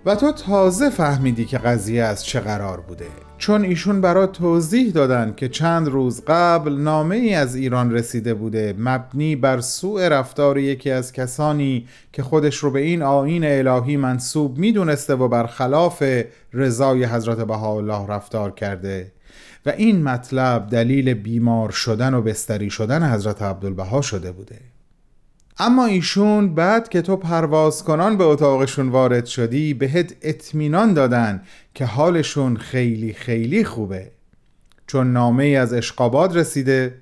و 0.07 0.15
تو 0.15 0.33
تازه 0.33 0.91
فهمیدی 0.91 1.45
که 1.45 1.59
قضیه 1.59 2.03
از 2.03 2.25
چه 2.25 2.41
قرار 2.41 2.81
بوده 2.81 3.07
چون 3.45 3.65
ایشون 3.65 4.01
برات 4.01 4.33
توضیح 4.33 4.93
دادن 4.93 5.35
که 5.37 5.49
چند 5.49 5.89
روز 5.89 6.23
قبل 6.27 6.73
نامه 6.73 7.17
ای 7.17 7.35
از 7.35 7.55
ایران 7.55 7.93
رسیده 7.93 8.35
بوده 8.35 8.75
مبنی 8.79 9.37
بر 9.37 9.61
سوء 9.61 10.09
رفتار 10.09 10.59
یکی 10.59 10.91
از 10.91 11.13
کسانی 11.13 11.89
که 12.13 12.23
خودش 12.23 12.57
رو 12.57 12.71
به 12.71 12.81
این 12.81 13.03
آین 13.03 13.45
الهی 13.45 13.97
منصوب 13.97 14.59
می‌دونسته 14.59 15.15
و 15.15 15.29
برخلاف 15.29 16.03
رضای 16.53 17.05
حضرت 17.05 17.39
بهاءالله 17.39 18.07
رفتار 18.07 18.51
کرده. 18.51 19.13
و 19.67 19.71
این 19.71 20.03
مطلب 20.03 20.69
دلیل 20.71 21.15
بیمار 21.15 21.71
شدن 21.71 22.15
و 22.15 22.23
بستری 22.23 22.71
شدن 22.71 23.13
حضرت 23.13 23.43
عبدالبها 23.43 24.03
شده 24.03 24.33
بوده. 24.33 24.59
اما 25.59 25.87
ایشون 25.87 26.55
بعد 26.55 26.89
که 26.89 27.03
تو 27.03 27.17
پرواز 27.17 27.85
کنان 27.85 28.17
به 28.17 28.25
اتاقشون 28.25 28.89
وارد 28.89 29.27
شدی 29.27 29.75
بهت 29.75 30.15
اطمینان 30.23 30.95
دادن 30.95 31.43
که 31.75 31.85
حالشون 31.85 32.57
خیلی 32.57 33.13
خیلی 33.13 33.65
خوبه. 33.65 34.11
چون 34.87 35.13
نامه 35.13 35.45
ای 35.45 35.57
از 35.57 35.73
اشقاباد 35.73 36.37
رسیده 36.37 36.95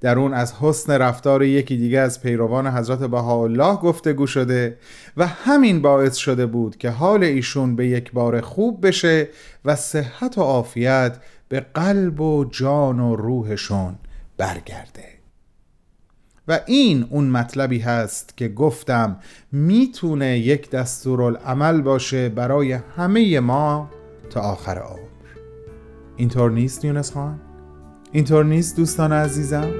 در 0.00 0.18
اون 0.18 0.34
از 0.34 0.54
حسن 0.54 0.92
رفتار 0.92 1.42
یکی 1.42 1.76
دیگه 1.76 1.98
از 1.98 2.22
پیروان 2.22 2.66
حضرت 2.66 2.98
بهاءالله 2.98 3.76
گفتگو 3.76 4.26
شده 4.26 4.78
و 5.16 5.26
همین 5.26 5.82
باعث 5.82 6.16
شده 6.16 6.46
بود 6.46 6.76
که 6.76 6.90
حال 6.90 7.24
ایشون 7.24 7.76
به 7.76 7.86
یک 7.86 8.12
بار 8.12 8.40
خوب 8.40 8.86
بشه 8.86 9.28
و 9.64 9.76
صحت 9.76 10.38
و 10.38 10.42
عافیت 10.42 11.18
به 11.48 11.60
قلب 11.60 12.20
و 12.20 12.44
جان 12.44 13.00
و 13.00 13.16
روحشون 13.16 13.94
برگرده. 14.36 15.04
و 16.48 16.60
این 16.66 17.06
اون 17.10 17.24
مطلبی 17.24 17.78
هست 17.78 18.36
که 18.36 18.48
گفتم 18.48 19.16
می‌تونه 19.52 20.38
یک 20.38 20.70
دستورالعمل 20.70 21.80
باشه 21.80 22.28
برای 22.28 22.72
همه 22.72 23.40
ما 23.40 23.90
تا 24.30 24.40
آخر 24.40 24.78
عمر 24.78 24.98
اینطور 26.16 26.50
نیست 26.50 26.84
یونس 26.84 27.12
خان؟ 27.12 27.40
اینطور 28.12 28.44
نیست 28.44 28.76
دوستان 28.76 29.12
عزیزم؟ 29.12 29.70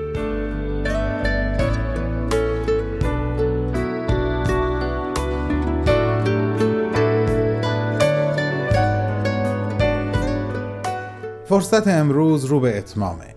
فرصت 11.48 11.88
امروز 11.88 12.44
رو 12.44 12.60
به 12.60 12.78
اتمامه 12.78 13.34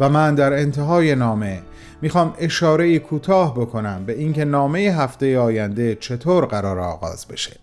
و 0.00 0.08
من 0.08 0.34
در 0.34 0.52
انتهای 0.52 1.14
نامه 1.14 1.62
می‌خوام 2.02 2.34
اشاره 2.38 2.98
کوتاه 2.98 3.54
بکنم 3.54 4.04
به 4.06 4.12
اینکه 4.12 4.44
نامه 4.44 4.78
هفته 4.78 5.38
آینده 5.38 5.94
چطور 5.94 6.46
قرار 6.46 6.78
آغاز 6.78 7.26
بشه 7.26 7.56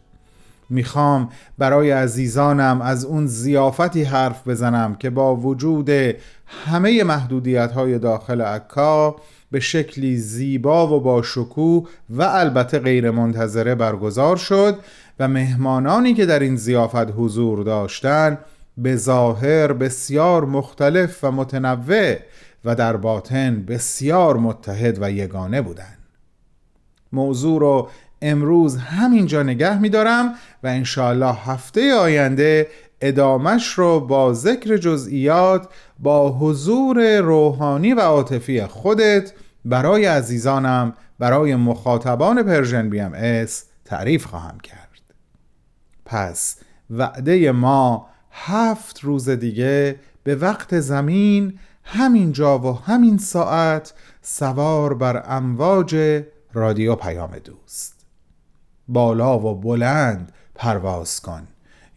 می‌خوام 0.70 1.30
برای 1.58 1.92
عزیزانم 1.92 2.82
از 2.82 3.06
اون 3.06 3.28
زیافتی 3.28 4.04
حرف 4.04 4.48
بزنم 4.48 4.96
که 4.96 5.10
با 5.10 5.36
وجود 5.36 5.90
همه 6.46 7.04
محدودیت 7.04 7.72
های 7.72 8.00
داخل 8.00 8.42
عکا 8.42 9.16
به 9.52 9.60
شکلی 9.60 10.18
زیبا 10.18 10.98
و 10.98 11.00
با 11.00 11.22
شکوه 11.22 11.90
و 12.10 12.22
البته 12.22 12.80
غیر 12.80 13.12
منتظره 13.12 13.76
برگزار 13.76 14.38
شد 14.38 14.78
و 15.20 15.28
مهمانانی 15.28 16.14
که 16.14 16.26
در 16.26 16.40
این 16.40 16.56
زیافت 16.56 17.12
حضور 17.18 17.64
داشتن 17.64 18.38
به 18.78 18.96
ظاهر 18.96 19.74
بسیار 19.74 20.46
مختلف 20.46 21.24
و 21.24 21.32
متنوع 21.32 22.16
و 22.66 22.76
در 22.76 22.98
باطن 22.98 23.64
بسیار 23.66 24.38
متحد 24.38 24.98
و 25.02 25.12
یگانه 25.12 25.62
بودند. 25.62 25.98
موضوع 27.12 27.60
رو 27.60 27.90
امروز 28.22 28.78
همینجا 28.78 29.44
نگه 29.44 29.80
میدارم 29.80 30.34
و 30.64 30.68
انشاءالله 30.68 31.34
هفته 31.34 31.94
آینده 31.94 32.68
ادامش 33.02 33.74
رو 33.74 34.00
با 34.00 34.34
ذکر 34.34 34.78
جزئیات 34.78 35.68
با 36.00 36.32
حضور 36.32 37.20
روحانی 37.20 37.94
و 37.94 38.00
عاطفی 38.00 38.66
خودت 38.66 39.34
برای 39.66 40.06
عزیزانم 40.06 40.94
برای 41.20 41.56
مخاطبان 41.56 42.44
Persian 42.44 42.90
BMS 42.90 43.66
تعریف 43.86 44.26
خواهم 44.26 44.60
کرد. 44.60 44.90
پس 46.06 46.56
وعده 46.90 47.52
ما 47.52 48.10
هفت 48.32 49.00
روز 49.00 49.30
دیگه 49.30 49.96
به 50.24 50.36
وقت 50.36 50.80
زمین 50.80 51.60
همین 51.84 52.32
جا 52.32 52.60
و 52.60 52.80
همین 52.80 53.18
ساعت 53.18 53.94
سوار 54.22 54.94
بر 54.94 55.24
امواج 55.28 56.24
رادیو 56.54 56.96
پیام 56.96 57.32
دوست. 57.46 57.99
بالا 58.90 59.40
و 59.40 59.56
بلند 59.56 60.32
پرواز 60.56 61.22
کن 61.22 61.48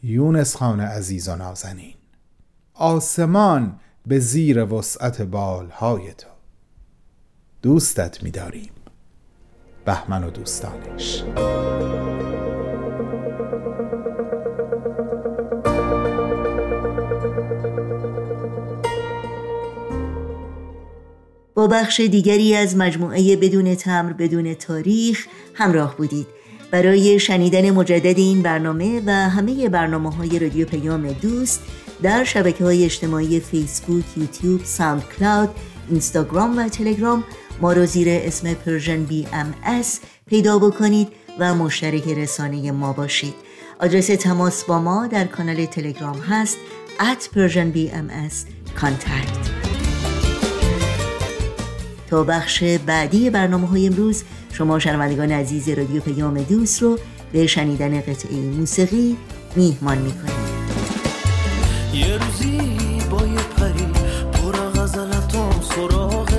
یونس 0.03 0.57
خان 0.57 0.81
عزیز 0.81 1.29
و 1.29 1.37
نازنین. 1.37 1.95
آسمان 2.75 3.81
به 4.07 4.19
زیر 4.19 4.65
وسعت 4.65 5.23
بالهای 5.23 6.15
تو. 6.15 6.29
دوستت 7.63 8.23
می‌داریم. 8.23 8.71
بهمن 9.85 10.25
و 10.25 10.31
دوستانش. 10.31 11.25
با 21.55 21.67
بخش 21.67 22.01
دیگری 22.01 22.55
از 22.57 22.77
مجموعه 22.77 23.37
بدون 23.37 23.75
تمر 23.75 24.13
بدون 24.13 24.55
تاریخ 24.55 25.27
همراه 25.55 25.97
بودید. 25.97 26.27
برای 26.73 27.19
شنیدن 27.19 27.71
مجدد 27.71 28.19
این 28.19 28.43
برنامه 28.43 29.03
و 29.07 29.11
همه 29.11 29.69
برنامه 29.69 30.15
های 30.15 30.39
رادیو 30.39 30.67
پیام 30.67 31.13
دوست 31.13 31.61
در 32.03 32.25
شبکه 32.25 32.65
های 32.65 32.85
اجتماعی 32.85 33.41
فیسبوک، 33.41 34.05
یوتیوب، 34.17 34.65
ساوند 34.65 35.05
کلاود، 35.19 35.49
اینستاگرام 35.89 36.59
و 36.59 36.69
تلگرام 36.69 37.25
ما 37.61 37.73
رو 37.73 37.87
زیر 37.87 38.07
اسم 38.11 38.55
Persian 38.55 39.05
BMS 39.05 40.01
پیدا 40.27 40.59
بکنید 40.59 41.09
و 41.39 41.55
مشترک 41.55 42.09
رسانه 42.09 42.73
ما 42.73 42.93
باشید. 42.93 43.35
آدرس 43.81 44.07
تماس 44.07 44.65
با 44.65 44.79
ما 44.79 45.07
در 45.07 45.25
کانال 45.25 45.65
تلگرام 45.65 46.19
هست 46.19 46.59
at 46.99 47.23
Persian 47.23 47.77
BMS 47.77 48.35
contact 48.81 49.51
تا 52.11 52.25
بخش 52.25 52.63
بعدی 52.63 53.31
برنامه 53.31 53.67
های 53.67 53.87
امروز 53.87 54.25
شما 54.53 54.79
شنوندگان 54.79 55.33
عزیز 55.33 55.69
رادیو 55.69 56.01
پیام 56.01 56.43
دوست 56.43 56.83
رو 56.83 56.99
به 57.33 57.47
شنیدن 57.47 58.01
قطعه 58.01 58.37
موسیقی 58.37 59.17
میهمان 59.57 59.99
می‌کنیم. 59.99 60.35
یه 61.95 62.19
روزی 62.19 62.59
با 63.11 63.27
یه 63.27 63.43
پری 63.57 63.87
پر 64.33 64.53
غزلتام 64.53 65.61
سراغت 65.61 66.32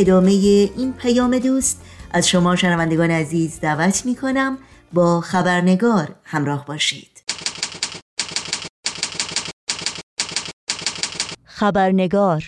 ادامه 0.00 0.30
این 0.30 0.92
پیام 0.92 1.38
دوست 1.38 1.80
از 2.12 2.28
شما 2.28 2.56
شنوندگان 2.56 3.10
عزیز 3.10 3.60
دعوت 3.60 4.06
می 4.06 4.14
کنم 4.14 4.58
با 4.92 5.20
خبرنگار 5.20 6.08
همراه 6.24 6.66
باشید. 6.66 7.22
خبرنگار 11.44 12.44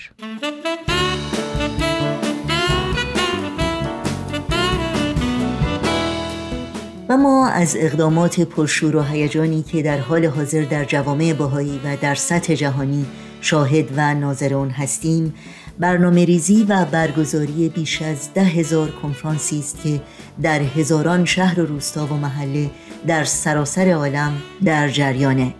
و 7.08 7.16
ما 7.16 7.48
از 7.48 7.76
اقدامات 7.78 8.40
پرشور 8.40 8.96
و 8.96 9.02
هیجانی 9.02 9.62
که 9.62 9.82
در 9.82 9.98
حال 9.98 10.24
حاضر 10.24 10.62
در 10.62 10.84
جوامع 10.84 11.32
باهایی 11.32 11.80
و 11.84 11.96
در 11.96 12.14
سطح 12.14 12.54
جهانی 12.54 13.06
شاهد 13.40 13.88
و 13.96 14.14
ناظر 14.14 14.54
آن 14.54 14.70
هستیم 14.70 15.34
برنامه 15.82 16.24
ریزی 16.24 16.66
و 16.68 16.84
برگزاری 16.84 17.68
بیش 17.68 18.02
از 18.02 18.34
ده 18.34 18.44
هزار 18.44 18.90
کنفرانسی 18.90 19.58
است 19.58 19.82
که 19.82 20.00
در 20.42 20.60
هزاران 20.60 21.24
شهر 21.24 21.60
و 21.60 21.66
روستا 21.66 22.06
و 22.06 22.16
محله 22.16 22.70
در 23.06 23.24
سراسر 23.24 23.92
عالم 23.92 24.32
در 24.64 24.88
جریانه. 24.88 25.54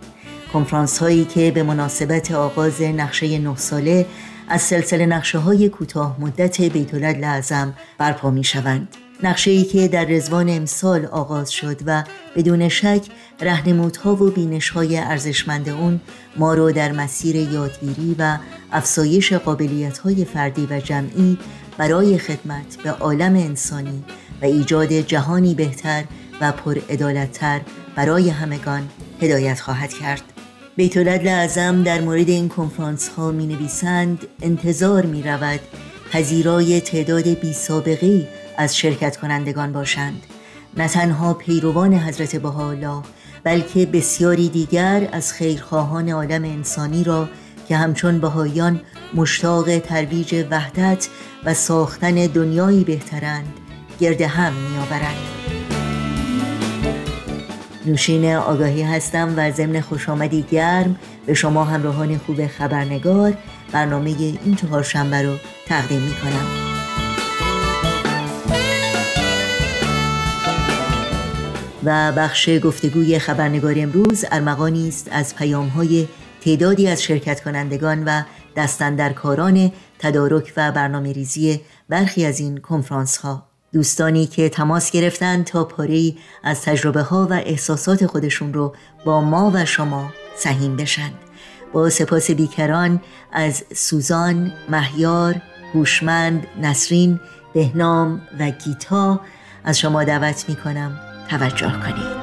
کنفرانس 0.53 0.99
هایی 0.99 1.25
که 1.25 1.51
به 1.51 1.63
مناسبت 1.63 2.33
آغاز 2.33 2.83
نقشه 2.83 3.39
نه 3.39 3.57
ساله 3.57 4.07
از 4.49 4.63
سلسله 4.63 5.07
نقشه 5.07 5.39
های 5.39 5.69
کوتاه 5.69 6.17
مدت 6.21 6.61
بیتولد 6.61 7.17
لعظم 7.17 7.75
برپا 7.99 8.31
می 8.31 8.45
شوند 8.45 8.89
نقشه 9.23 9.51
ای 9.51 9.65
که 9.65 9.89
در 9.89 10.05
رزوان 10.05 10.49
امسال 10.49 11.07
آغاز 11.07 11.53
شد 11.53 11.81
و 11.87 12.05
بدون 12.37 12.69
شک 12.69 13.03
رهنمودها 13.41 14.15
و 14.15 14.31
بینش 14.31 14.71
های 14.71 14.99
ارزشمند 14.99 15.69
اون 15.69 16.01
ما 16.37 16.55
رو 16.55 16.73
در 16.73 16.93
مسیر 16.93 17.37
یادگیری 17.37 18.17
و 18.19 18.39
افزایش 18.73 19.33
قابلیت 19.33 19.99
های 19.99 20.25
فردی 20.25 20.67
و 20.71 20.81
جمعی 20.81 21.39
برای 21.79 22.19
خدمت 22.19 22.77
به 22.85 22.91
عالم 22.91 23.37
انسانی 23.37 24.05
و 24.43 24.45
ایجاد 24.45 24.93
جهانی 24.93 25.55
بهتر 25.55 26.05
و 26.41 26.53
پر 26.53 26.79
برای 27.97 28.31
همگان 28.31 28.89
هدایت 29.21 29.61
خواهد 29.61 29.95
کرد. 29.95 30.23
بیتولد 30.77 31.25
لعظم 31.25 31.83
در 31.83 32.01
مورد 32.01 32.29
این 32.29 32.49
کنفرانس 32.49 33.09
ها 33.09 33.31
می 33.31 33.47
نویسند 33.47 34.27
انتظار 34.43 35.07
می 35.07 35.23
رود 35.23 35.61
پذیرای 36.13 36.81
تعداد 36.81 37.29
بی 37.29 37.53
سابقه 37.53 38.29
از 38.57 38.77
شرکت 38.77 39.17
کنندگان 39.17 39.73
باشند 39.73 40.23
نه 40.77 40.89
تنها 40.89 41.35
پیروان 41.35 41.95
حضرت 41.95 42.37
بهاءالله 42.37 43.03
بلکه 43.45 43.87
بسیاری 43.87 44.49
دیگر 44.49 45.09
از 45.13 45.33
خیرخواهان 45.33 46.09
عالم 46.09 46.45
انسانی 46.45 47.05
را 47.05 47.29
که 47.69 47.77
همچون 47.77 48.19
بهایان 48.19 48.81
مشتاق 49.15 49.79
ترویج 49.79 50.45
وحدت 50.51 51.09
و 51.45 51.55
ساختن 51.55 52.15
دنیایی 52.27 52.85
بهترند 52.85 53.53
گرد 54.01 54.21
هم 54.21 54.53
میآورند 54.53 55.17
نوشین 57.87 58.35
آگاهی 58.35 58.83
هستم 58.83 59.35
و 59.37 59.51
ضمن 59.51 59.81
خوش 59.81 60.09
آمدی 60.09 60.43
گرم 60.51 60.97
به 61.27 61.35
شما 61.35 61.65
همراهان 61.65 62.19
خوب 62.19 62.47
خبرنگار 62.47 63.35
برنامه 63.73 64.11
این 64.45 64.55
چهارشنبه 64.55 65.23
رو 65.23 65.37
تقدیم 65.67 66.01
می 66.01 66.15
کنم. 66.15 66.72
و 71.85 72.13
بخش 72.13 72.51
گفتگوی 72.65 73.19
خبرنگار 73.19 73.75
امروز 73.77 74.25
ارمغانی 74.31 74.89
است 74.89 75.09
از 75.13 75.35
های 75.77 76.09
تعدادی 76.45 76.89
از 76.89 77.03
شرکت 77.03 77.41
کنندگان 77.41 78.05
و 78.05 78.23
دستندرکاران 78.57 79.73
تدارک 79.99 80.53
و 80.57 80.73
برنامه 80.73 81.13
ریزی 81.13 81.61
برخی 81.89 82.25
از 82.25 82.41
این 82.41 82.59
کنفرانس 82.59 83.17
ها 83.17 83.47
دوستانی 83.73 84.27
که 84.27 84.49
تماس 84.49 84.91
گرفتند 84.91 85.45
تا 85.45 85.65
پاره 85.65 86.13
از 86.43 86.63
تجربه 86.63 87.03
ها 87.03 87.27
و 87.31 87.33
احساسات 87.33 88.07
خودشون 88.07 88.55
رو 88.55 88.75
با 89.05 89.21
ما 89.21 89.51
و 89.55 89.65
شما 89.65 90.13
سهیم 90.37 90.77
بشند 90.77 91.15
با 91.73 91.91
سپاس 91.91 92.31
بیکران 92.31 93.01
از 93.33 93.65
سوزان، 93.75 94.53
مهیار، 94.69 95.35
هوشمند، 95.75 96.47
نسرین، 96.61 97.21
بهنام 97.55 98.23
و 98.41 98.51
گیتا 98.51 99.21
از 99.65 99.79
شما 99.79 100.05
دعوت 100.05 100.45
می 100.49 100.57
کنم 100.57 101.12
توجه 101.33 101.73
کنید. 101.73 102.23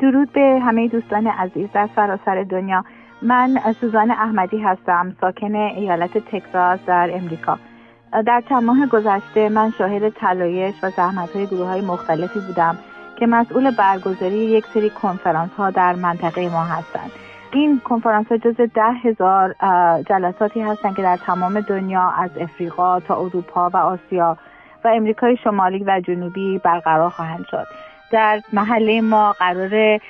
درود 0.00 0.32
به 0.32 0.60
همه 0.62 0.88
دوستان 0.88 1.26
عزیز 1.26 1.68
در 1.74 1.88
سراسر 1.96 2.42
دنیا. 2.42 2.84
من 3.22 3.58
سوزان 3.80 4.10
احمدی 4.10 4.58
هستم 4.58 5.16
ساکن 5.20 5.54
ایالت 5.54 6.18
تکساس 6.18 6.80
در 6.86 7.10
امریکا. 7.12 7.58
در 8.26 8.42
چند 8.48 8.88
گذشته 8.88 9.48
من 9.48 9.72
شاهد 9.78 10.08
تلایش 10.08 10.74
و 10.82 10.90
زحمت 10.90 11.36
های 11.36 11.46
گروه 11.46 11.66
های 11.66 11.80
مختلفی 11.80 12.40
بودم 12.40 12.78
که 13.18 13.26
مسئول 13.26 13.70
برگزاری 13.70 14.36
یک 14.36 14.64
سری 14.74 14.90
کنفرانس 14.90 15.50
ها 15.58 15.70
در 15.70 15.94
منطقه 15.94 16.48
ما 16.48 16.64
هستند. 16.64 17.23
این 17.54 17.80
کنفرانس 17.84 18.26
ها 18.26 18.36
جز 18.36 18.56
ده 18.56 18.92
هزار 19.04 19.54
جلساتی 20.02 20.60
هستند 20.60 20.96
که 20.96 21.02
در 21.02 21.16
تمام 21.16 21.60
دنیا 21.60 22.12
از 22.18 22.30
افریقا 22.40 23.00
تا 23.00 23.16
اروپا 23.16 23.70
و 23.70 23.76
آسیا 23.76 24.38
و 24.84 24.88
امریکای 24.88 25.36
شمالی 25.36 25.84
و 25.84 26.00
جنوبی 26.00 26.58
برقرار 26.58 27.10
خواهند 27.10 27.44
شد. 27.50 27.66
در 28.12 28.40
محله 28.52 29.00
ما 29.00 29.32
قرار 29.32 30.00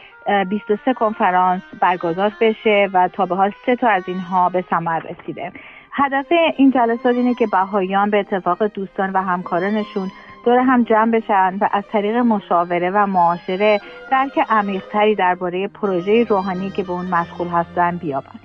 23 0.48 0.94
کنفرانس 0.94 1.62
برگزار 1.80 2.33
بشه 2.40 2.88
و 2.92 3.09
تا 3.09 3.26
به 3.26 3.37
حال 3.37 3.52
سه 3.66 3.76
تا 3.76 3.88
از 3.88 4.02
اینها 4.07 4.48
به 4.48 4.64
ثمر 4.70 4.98
رسیده. 4.98 5.52
هدف 5.92 6.26
این 6.57 6.70
جلسات 6.70 7.14
اینه 7.14 7.35
که 7.35 7.46
بهاییان 7.46 8.11
به 8.11 8.18
اتفاق 8.18 8.66
دوستان 8.66 9.11
و 9.12 9.22
همکارانشون 9.22 10.11
دور 10.44 10.59
هم 10.59 10.83
جمع 10.83 11.11
بشن 11.11 11.59
و 11.61 11.68
از 11.72 11.85
طریق 11.92 12.16
مشاوره 12.16 12.90
و 12.90 13.07
معاشره 13.07 13.80
درک 14.11 14.38
عمیقتری 14.50 15.14
درباره 15.14 15.68
پروژه 15.68 16.24
روحانی 16.24 16.70
که 16.70 16.83
به 16.83 16.90
اون 16.90 17.07
مشغول 17.07 17.48
هستن 17.48 17.96
بیابن. 17.96 18.40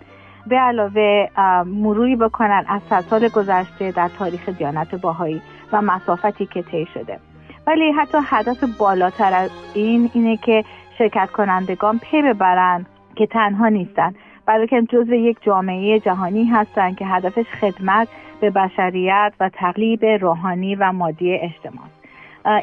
به 0.47 0.55
علاوه 0.55 1.27
مروری 1.65 2.15
بکنن 2.15 2.65
از 2.67 2.81
سال 3.09 3.27
گذشته 3.27 3.91
در 3.91 4.09
تاریخ 4.19 4.49
دیانت 4.49 4.95
باهایی 4.95 5.41
و 5.71 5.81
مسافتی 5.81 6.45
که 6.45 6.61
طی 6.61 6.87
شده. 6.93 7.19
ولی 7.67 7.91
حتی 7.91 8.17
هدف 8.25 8.63
بالاتر 8.79 9.33
از 9.33 9.49
این 9.73 10.09
اینه 10.13 10.37
که 10.37 10.63
شرکت 10.97 11.29
کنندگان 11.31 11.99
پی 11.99 12.21
ببرن 12.21 12.85
که 13.15 13.27
تنها 13.27 13.67
نیستن 13.67 14.13
بلکه 14.45 14.81
جزو 14.81 15.13
یک 15.13 15.37
جامعه 15.41 15.99
جهانی 15.99 16.45
هستند 16.45 16.97
که 16.97 17.05
هدفش 17.05 17.45
خدمت 17.61 18.07
به 18.41 18.49
بشریت 18.49 19.33
و 19.39 19.49
تقلیب 19.53 20.05
روحانی 20.05 20.75
و 20.75 20.91
مادی 20.91 21.33
اجتماع. 21.33 21.85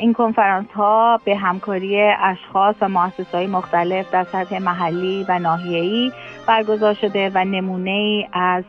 این 0.00 0.12
کنفرانس 0.12 0.70
ها 0.74 1.20
به 1.24 1.36
همکاری 1.36 2.02
اشخاص 2.02 2.76
و 2.80 2.88
مؤسسات 2.88 3.34
های 3.34 3.46
مختلف 3.46 4.10
در 4.10 4.24
سطح 4.24 4.58
محلی 4.58 5.24
و 5.28 5.38
ناحیه‌ای 5.38 6.12
برگزار 6.48 6.94
شده 6.94 7.30
و 7.34 7.44
نمونه 7.44 7.90
ای 7.90 8.26
از 8.32 8.64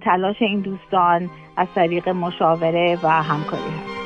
تلاش 0.00 0.42
این 0.42 0.60
دوستان 0.60 1.30
از 1.56 1.68
طریق 1.74 2.08
مشاوره 2.08 2.98
و 3.02 3.08
همکاری 3.08 3.62
هست. 3.62 3.97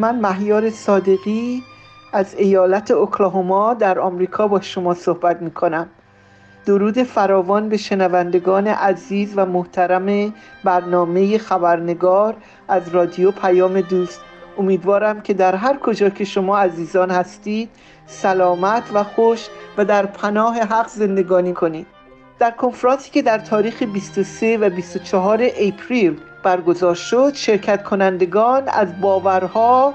من 0.00 0.20
مهیار 0.20 0.70
صادقی 0.70 1.62
از 2.12 2.34
ایالت 2.34 2.90
اوکلاهوما 2.90 3.74
در 3.74 3.98
آمریکا 3.98 4.48
با 4.48 4.60
شما 4.60 4.94
صحبت 4.94 5.42
می 5.42 5.50
کنم 5.50 5.88
درود 6.66 7.02
فراوان 7.02 7.68
به 7.68 7.76
شنوندگان 7.76 8.66
عزیز 8.66 9.32
و 9.36 9.46
محترم 9.46 10.34
برنامه 10.64 11.38
خبرنگار 11.38 12.36
از 12.68 12.88
رادیو 12.88 13.30
پیام 13.30 13.80
دوست. 13.80 14.20
امیدوارم 14.58 15.20
که 15.20 15.34
در 15.34 15.54
هر 15.54 15.78
کجا 15.78 16.08
که 16.10 16.24
شما 16.24 16.58
عزیزان 16.58 17.10
هستید 17.10 17.70
سلامت 18.06 18.82
و 18.94 19.04
خوش 19.04 19.48
و 19.76 19.84
در 19.84 20.06
پناه 20.06 20.54
حق 20.60 20.88
زندگانی 20.88 21.52
کنید. 21.52 21.99
در 22.40 22.50
کنفرانسی 22.50 23.10
که 23.10 23.22
در 23.22 23.38
تاریخ 23.38 23.82
23 23.82 24.58
و 24.58 24.70
24 24.70 25.42
اپریل 25.56 26.16
برگزار 26.42 26.94
شد 26.94 27.34
شرکت 27.34 27.82
کنندگان 27.82 28.68
از 28.68 29.00
باورها 29.00 29.94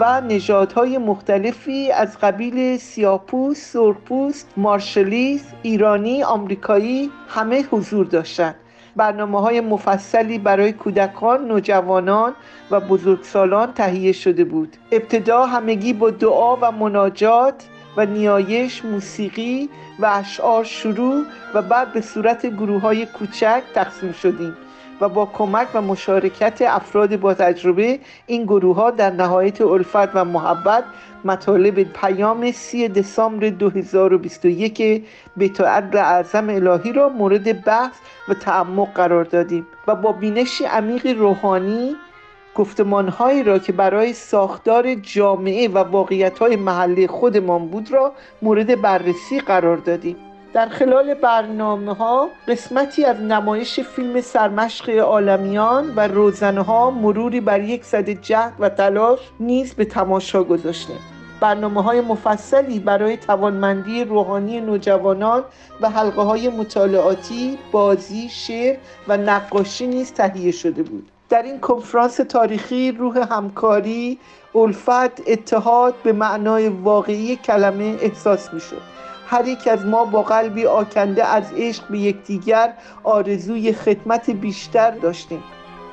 و 0.00 0.20
نژادهای 0.20 0.98
مختلفی 0.98 1.92
از 1.92 2.18
قبیل 2.18 2.76
سیاپوس، 2.76 3.58
سرپوست، 3.72 4.48
مارشلیس، 4.56 5.44
ایرانی، 5.62 6.22
آمریکایی 6.22 7.10
همه 7.28 7.64
حضور 7.70 8.06
داشتند. 8.06 8.54
برنامه 8.96 9.40
های 9.40 9.60
مفصلی 9.60 10.38
برای 10.38 10.72
کودکان، 10.72 11.44
نوجوانان 11.44 12.32
و 12.70 12.80
بزرگسالان 12.80 13.72
تهیه 13.72 14.12
شده 14.12 14.44
بود. 14.44 14.76
ابتدا 14.92 15.46
همگی 15.46 15.92
با 15.92 16.10
دعا 16.10 16.56
و 16.56 16.72
مناجات 16.72 17.64
و 17.96 18.06
نیایش 18.06 18.84
موسیقی 18.84 19.68
و 19.98 20.06
اشعار 20.06 20.64
شروع 20.64 21.24
و 21.54 21.62
بعد 21.62 21.92
به 21.92 22.00
صورت 22.00 22.46
گروه 22.46 22.80
های 22.80 23.06
کوچک 23.06 23.62
تقسیم 23.74 24.12
شدیم 24.12 24.56
و 25.00 25.08
با 25.08 25.26
کمک 25.26 25.68
و 25.74 25.82
مشارکت 25.82 26.62
افراد 26.62 27.16
با 27.16 27.34
تجربه 27.34 28.00
این 28.26 28.44
گروه 28.44 28.76
ها 28.76 28.90
در 28.90 29.10
نهایت 29.10 29.60
الفت 29.60 30.16
و 30.16 30.24
محبت 30.24 30.84
مطالب 31.24 31.82
پیام 31.82 32.52
سی 32.52 32.88
دسامبر 32.88 33.48
2021 33.48 35.04
به 35.36 35.50
عدل 35.66 35.98
اعظم 35.98 36.48
الهی 36.48 36.92
را 36.92 37.08
مورد 37.08 37.64
بحث 37.64 37.96
و 38.28 38.34
تعمق 38.34 38.92
قرار 38.92 39.24
دادیم 39.24 39.66
و 39.86 39.94
با 39.94 40.12
بینش 40.12 40.62
عمیق 40.62 41.06
روحانی 41.06 41.96
گفتمانهایی 42.54 43.42
را 43.42 43.58
که 43.58 43.72
برای 43.72 44.12
ساختار 44.12 44.94
جامعه 44.94 45.68
و 45.68 45.78
واقعیتهای 45.78 46.56
محلی 46.56 47.06
خودمان 47.06 47.68
بود 47.68 47.92
را 47.92 48.12
مورد 48.42 48.80
بررسی 48.80 49.40
قرار 49.40 49.76
دادیم. 49.76 50.16
در 50.52 50.68
خلال 50.68 51.14
برنامه 51.14 51.94
ها 51.94 52.28
قسمتی 52.48 53.04
از 53.04 53.20
نمایش 53.20 53.80
فیلم 53.80 54.20
سرمشق 54.20 54.98
عالمیان 54.98 55.94
و 55.96 56.08
روزنه 56.08 56.62
ها 56.62 56.90
مروری 56.90 57.40
بر 57.40 57.60
یک 57.60 57.84
صد 57.84 58.10
جهد 58.10 58.52
و 58.58 58.68
تلاش 58.68 59.18
نیز 59.40 59.74
به 59.74 59.84
تماشا 59.84 60.44
گذاشتیم 60.44 60.98
برنامه 61.40 61.82
های 61.82 62.00
مفصلی 62.00 62.78
برای 62.78 63.16
توانمندی 63.16 64.04
روحانی 64.04 64.60
نوجوانان 64.60 65.44
و 65.80 65.90
حلقه 65.90 66.22
های 66.22 66.48
مطالعاتی، 66.48 67.58
بازی، 67.72 68.28
شعر 68.28 68.76
و 69.08 69.16
نقاشی 69.16 69.86
نیز 69.86 70.12
تهیه 70.12 70.50
شده 70.50 70.82
بود. 70.82 71.11
در 71.32 71.42
این 71.42 71.60
کنفرانس 71.60 72.16
تاریخی 72.16 72.92
روح 72.92 73.18
همکاری، 73.30 74.18
الفت، 74.54 75.28
اتحاد 75.28 75.94
به 76.02 76.12
معنای 76.12 76.68
واقعی 76.68 77.36
کلمه 77.36 77.96
احساس 78.00 78.54
می 78.54 78.60
شد 78.60 78.80
هر 79.26 79.48
یک 79.48 79.68
از 79.68 79.86
ما 79.86 80.04
با 80.04 80.22
قلبی 80.22 80.66
آکنده 80.66 81.24
از 81.24 81.52
عشق 81.56 81.88
به 81.88 81.98
یکدیگر 81.98 82.72
آرزوی 83.04 83.72
خدمت 83.72 84.30
بیشتر 84.30 84.90
داشتیم. 84.90 85.42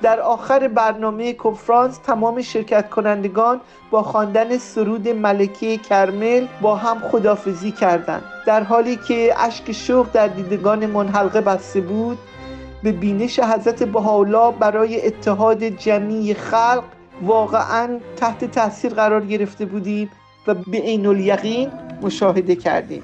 در 0.02 0.20
آخر 0.20 0.68
برنامه 0.68 1.34
کنفرانس 1.34 1.98
تمام 1.98 2.42
شرکت 2.42 2.90
کنندگان 2.90 3.62
با 3.92 4.04
خواندن 4.04 4.58
سرود 4.58 5.08
ملکه 5.08 5.78
کرمل 5.78 6.48
با 6.62 6.76
هم 6.76 7.00
خدافزی 7.00 7.72
کردند. 7.72 8.24
در 8.46 8.64
حالی 8.64 8.96
که 8.96 9.34
اشک 9.38 9.72
شوق 9.72 10.08
در 10.14 10.28
دیدگان 10.28 10.86
منحلقه 10.86 11.42
بسته 11.42 11.82
بود 11.82 12.18
به 12.84 12.92
بینش 12.92 13.40
حضرت 13.40 13.84
بهاولا 13.84 14.52
برای 14.52 15.08
اتحاد 15.08 15.64
جمعی 15.64 16.34
خلق 16.34 16.84
واقعا 17.22 18.00
تحت 18.16 18.46
تاثیر 18.46 18.94
قرار 18.94 19.26
گرفته 19.26 19.66
بودیم 19.66 20.10
و 20.48 20.54
به 20.54 20.78
عین 20.78 21.06
الیقین 21.06 21.72
مشاهده 22.02 22.56
کردیم. 22.56 23.04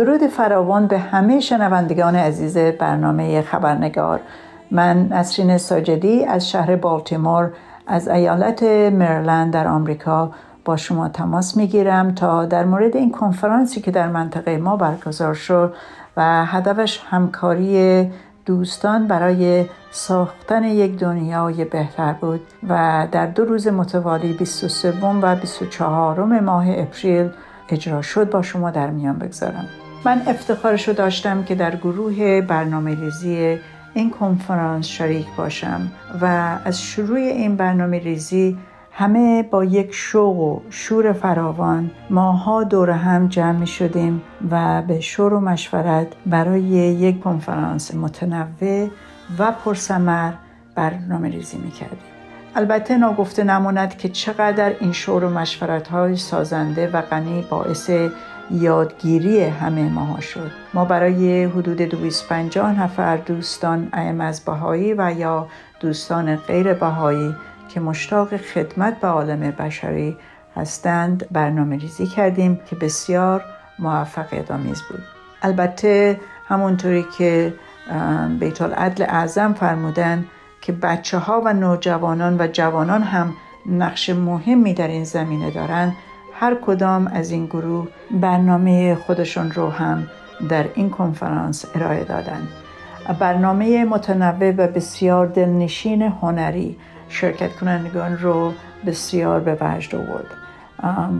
درود 0.00 0.26
فراوان 0.26 0.86
به 0.86 0.98
همه 0.98 1.40
شنوندگان 1.40 2.16
عزیز 2.16 2.58
برنامه 2.58 3.42
خبرنگار. 3.42 4.20
من 4.70 5.08
نسرین 5.08 5.58
ساجدی 5.58 6.24
از 6.24 6.50
شهر 6.50 6.76
بالتیمور 6.76 7.50
از 7.86 8.08
ایالت 8.08 8.62
مریلند 8.92 9.52
در 9.52 9.68
آمریکا 9.68 10.30
با 10.64 10.76
شما 10.76 11.08
تماس 11.08 11.56
می 11.56 11.66
گیرم 11.66 12.14
تا 12.14 12.44
در 12.44 12.64
مورد 12.64 12.96
این 12.96 13.10
کنفرانسی 13.10 13.80
که 13.80 13.90
در 13.90 14.08
منطقه 14.08 14.56
ما 14.56 14.76
برگزار 14.76 15.34
شد 15.34 15.74
و 16.16 16.44
هدفش 16.44 17.00
همکاری 17.10 18.10
دوستان 18.46 19.06
برای 19.06 19.66
ساختن 19.90 20.64
یک 20.64 20.98
دنیای 20.98 21.64
بهتر 21.64 22.12
بود 22.12 22.40
و 22.68 23.06
در 23.12 23.26
دو 23.26 23.44
روز 23.44 23.68
متوالی 23.68 24.32
23 24.32 24.92
و 25.22 25.36
24 25.36 26.40
ماه 26.40 26.64
اپریل 26.68 27.30
اجرا 27.68 28.02
شد. 28.02 28.30
با 28.30 28.42
شما 28.42 28.70
در 28.70 28.90
میان 28.90 29.18
بگذارم. 29.18 29.68
من 30.04 30.22
افتخارش 30.26 30.88
رو 30.88 30.94
داشتم 30.94 31.44
که 31.44 31.54
در 31.54 31.76
گروه 31.76 32.40
برنامه 32.40 33.00
ریزی 33.00 33.58
این 33.94 34.10
کنفرانس 34.10 34.86
شریک 34.86 35.26
باشم 35.36 35.92
و 36.20 36.24
از 36.64 36.82
شروع 36.82 37.18
این 37.18 37.56
برنامه 37.56 37.98
ریزی 37.98 38.58
همه 38.92 39.42
با 39.42 39.64
یک 39.64 39.94
شوق 39.94 40.36
و 40.36 40.60
شور 40.70 41.12
فراوان 41.12 41.90
ماها 42.10 42.64
دور 42.64 42.90
هم 42.90 43.28
جمع 43.28 43.64
شدیم 43.64 44.22
و 44.50 44.82
به 44.82 45.00
شور 45.00 45.32
و 45.32 45.40
مشورت 45.40 46.06
برای 46.26 46.62
یک 46.62 47.20
کنفرانس 47.20 47.94
متنوع 47.94 48.88
و 49.38 49.52
پرسمر 49.52 50.32
برنامه 50.74 51.28
ریزی 51.28 51.58
می 51.58 51.70
کردیم. 51.70 51.98
البته 52.56 52.96
ناگفته 52.96 53.44
نماند 53.44 53.98
که 53.98 54.08
چقدر 54.08 54.72
این 54.80 54.92
شور 54.92 55.24
و 55.24 55.30
مشورت 55.30 55.88
های 55.88 56.16
سازنده 56.16 56.90
و 56.90 57.02
غنی 57.02 57.46
باعث 57.50 57.90
یادگیری 58.50 59.44
همه 59.44 59.88
ماها 59.88 60.20
شد. 60.20 60.50
ما 60.74 60.84
برای 60.84 61.44
حدود 61.44 61.76
250 61.76 62.82
نفر 62.82 63.16
دوستان 63.16 63.88
ایم 63.94 64.20
از 64.20 64.44
بهایی 64.44 64.94
و 64.94 65.14
یا 65.18 65.48
دوستان 65.80 66.36
غیر 66.36 66.74
بهایی 66.74 67.34
که 67.68 67.80
مشتاق 67.80 68.36
خدمت 68.36 69.00
به 69.00 69.08
عالم 69.08 69.40
بشری 69.40 70.16
هستند 70.56 71.26
برنامه 71.30 71.76
ریزی 71.78 72.06
کردیم 72.06 72.60
که 72.70 72.76
بسیار 72.76 73.44
موفق 73.78 74.26
ادامیز 74.32 74.82
بود. 74.90 75.02
البته 75.42 76.20
همونطوری 76.48 77.04
که 77.18 77.54
بیت 78.40 78.62
العدل 78.62 79.04
اعظم 79.08 79.52
فرمودن 79.52 80.26
که 80.60 80.72
بچه 80.72 81.18
ها 81.18 81.42
و 81.44 81.52
نوجوانان 81.52 82.40
و 82.40 82.46
جوانان 82.46 83.02
هم 83.02 83.32
نقش 83.66 84.10
مهمی 84.10 84.74
در 84.74 84.88
این 84.88 85.04
زمینه 85.04 85.50
دارند 85.50 85.92
هر 86.40 86.54
کدام 86.54 87.06
از 87.06 87.30
این 87.30 87.46
گروه 87.46 87.88
برنامه 88.10 88.94
خودشون 88.94 89.52
رو 89.52 89.70
هم 89.70 90.06
در 90.48 90.64
این 90.74 90.90
کنفرانس 90.90 91.64
ارائه 91.74 92.04
دادند 92.04 92.48
برنامه 93.18 93.84
متنوع 93.84 94.50
و 94.50 94.66
بسیار 94.66 95.26
دلنشین 95.26 96.02
هنری 96.02 96.76
شرکت 97.08 97.56
کنندگان 97.56 98.18
رو 98.18 98.52
بسیار 98.86 99.40
به 99.40 99.58
وجد 99.60 99.94
آورد. 99.94 100.26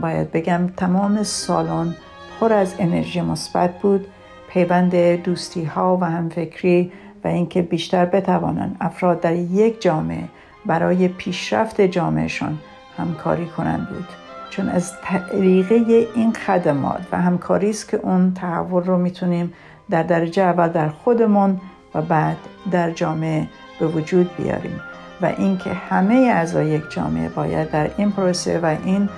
باید 0.01 0.31
بگم 0.31 0.67
تمام 0.77 1.23
سالن 1.23 1.95
پر 2.39 2.53
از 2.53 2.75
انرژی 2.79 3.21
مثبت 3.21 3.79
بود 3.79 4.07
پیوند 4.49 4.95
دوستی 4.95 5.63
ها 5.63 5.97
و 6.01 6.05
همفکری 6.05 6.91
و 7.23 7.27
اینکه 7.27 7.61
بیشتر 7.61 8.05
بتوانند 8.05 8.77
افراد 8.81 9.21
در 9.21 9.35
یک 9.35 9.81
جامعه 9.81 10.23
برای 10.65 11.07
پیشرفت 11.07 11.81
جامعهشان 11.81 12.57
همکاری 12.97 13.45
کنند 13.45 13.89
بود. 13.89 14.20
چون 14.51 14.69
از 14.69 14.93
طریقه 15.01 15.75
این 16.15 16.33
خدمات 16.33 17.01
و 17.11 17.21
همکاری 17.21 17.69
است 17.69 17.89
که 17.89 17.97
اون 17.97 18.33
تحول 18.33 18.83
رو 18.83 18.97
می‌تونیم 18.97 19.53
در 19.89 20.03
درجه 20.03 20.43
اول 20.43 20.67
در 20.67 20.89
خودمون 20.89 21.61
و 21.95 22.01
بعد 22.01 22.37
در 22.71 22.91
جامعه 22.91 23.47
به 23.79 23.87
وجود 23.87 24.35
بیاریم. 24.37 24.81
و 25.21 25.25
اینکه 25.25 25.69
همه 25.69 26.15
اعضای 26.15 26.67
یک 26.67 26.83
جامعه 26.89 27.29
باید 27.29 27.71
در 27.71 27.91
این 27.97 28.11
پروسه 28.11 28.59
و 28.59 28.75
این 28.85 29.09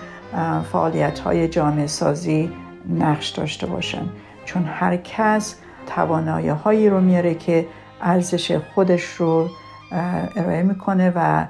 فعالیت 0.72 1.20
های 1.20 1.48
جامعه 1.48 1.88
سازی 1.88 2.52
نقش 2.90 3.30
داشته 3.30 3.68
باشند 3.68 4.10
چون 4.46 4.66
هر 4.66 4.98
کس 4.98 5.56
توانایی 5.96 6.50
هایی 6.50 6.90
رو 6.90 7.02
میاره 7.02 7.36
که 7.36 7.66
ارزش 8.02 8.52
خودش 8.52 9.04
رو 9.04 9.50
ارائه 10.36 10.64
می‌کنه 10.64 11.12
و 11.16 11.46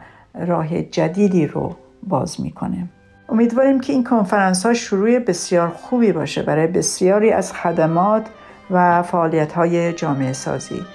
راه 0.46 0.82
جدیدی 0.82 1.48
رو 1.48 1.76
باز 2.04 2.42
می‌کنه. 2.42 2.90
امیدواریم 3.34 3.80
که 3.80 3.94
این 3.94 4.04
کنفرانس 4.04 4.66
ها 4.66 4.74
شروع 4.74 5.20
بسیار 5.20 5.70
خوبی 5.70 6.12
باشه 6.12 6.42
برای 6.44 6.68
بسیاری 6.68 7.32
از 7.32 7.54
خدمات 7.54 8.26
و 8.72 9.04
فعالیت 9.04 9.54
های 9.54 9.94
جامعه 9.94 10.34
سازی 10.34 10.86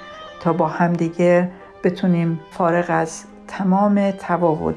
تا 0.40 0.52
با 0.52 0.66
همدیگه 0.66 1.50
بتونیم 1.84 2.40
فارغ 2.50 2.84
از 2.88 3.24
تمام 3.48 4.12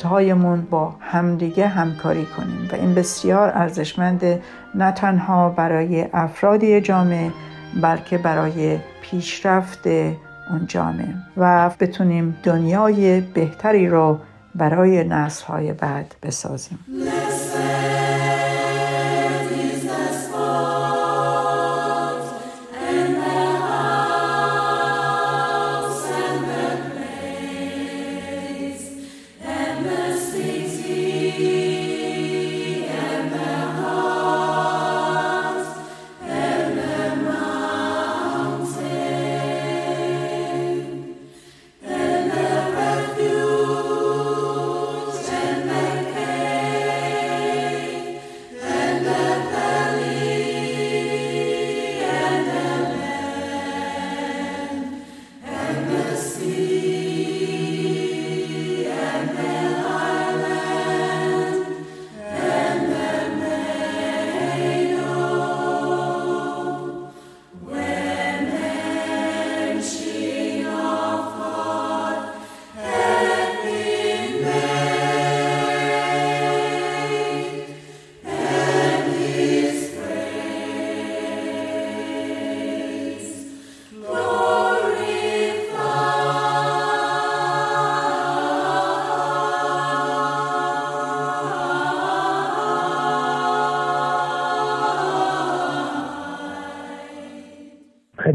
هایمون 0.05 0.61
با 0.61 0.95
همدیگه 0.99 1.67
همکاری 1.67 2.25
کنیم 2.25 2.69
و 2.71 2.75
این 2.75 2.95
بسیار 2.95 3.51
ارزشمند 3.55 4.41
نه 4.75 4.91
تنها 4.91 5.49
برای 5.49 6.05
افرادی 6.13 6.81
جامعه 6.81 7.31
بلکه 7.81 8.17
برای 8.17 8.79
پیشرفت 9.01 9.87
اون 9.87 10.67
جامعه 10.67 11.15
و 11.37 11.71
بتونیم 11.79 12.37
دنیای 12.43 13.21
بهتری 13.21 13.87
رو 13.87 14.19
برای 14.55 15.09
های 15.47 15.73
بعد 15.73 16.15
بسازیم. 16.23 16.79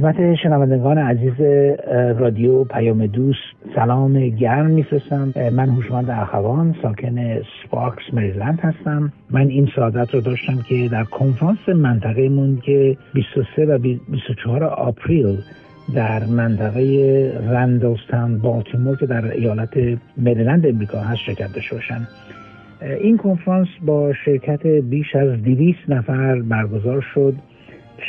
خدمت 0.07 0.35
شنوندگان 0.35 0.99
عزیز 0.99 1.41
رادیو 2.19 2.65
پیام 2.65 3.07
دوست. 3.07 3.41
سلام 3.75 4.29
گرم 4.29 4.67
میفرستم. 4.67 5.33
من 5.53 5.69
هوشمند 5.69 6.11
اخوان 6.11 6.75
ساکن 6.83 7.41
سپارکس 7.63 8.03
مریلند 8.13 8.61
هستم. 8.61 9.13
من 9.31 9.47
این 9.47 9.69
سعادت 9.77 10.15
رو 10.15 10.21
داشتم 10.21 10.59
که 10.69 10.89
در 10.93 11.05
کنفرانس 11.05 11.69
منطقه 11.69 12.29
مون 12.29 12.59
که 12.65 12.97
23 13.15 13.67
و 13.67 13.79
24 13.79 14.65
آپریل 14.65 15.39
در 15.95 16.25
منطقه 16.25 17.33
رندلستان 17.51 18.39
بالتیمور 18.39 18.97
که 18.97 19.07
در 19.07 19.33
ایالت 19.33 19.99
مریلند 20.17 20.67
امریکا 20.67 20.99
هست 20.99 21.21
شرکت 21.21 21.53
داشته 21.53 21.75
باشم. 21.75 22.09
این 23.01 23.17
کنفرانس 23.17 23.69
با 23.87 24.13
شرکت 24.25 24.67
بیش 24.67 25.17
از 25.17 25.43
200 25.43 25.79
نفر 25.89 26.41
برگزار 26.41 27.07
شد. 27.15 27.35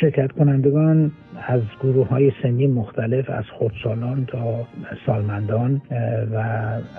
شرکت 0.00 0.32
کنندگان 0.32 1.12
از 1.50 1.60
گروه 1.82 2.08
های 2.08 2.32
سنی 2.42 2.66
مختلف 2.66 3.30
از 3.30 3.44
خودسالان 3.58 4.26
تا 4.26 4.66
سالمندان 5.06 5.82
و 6.34 6.36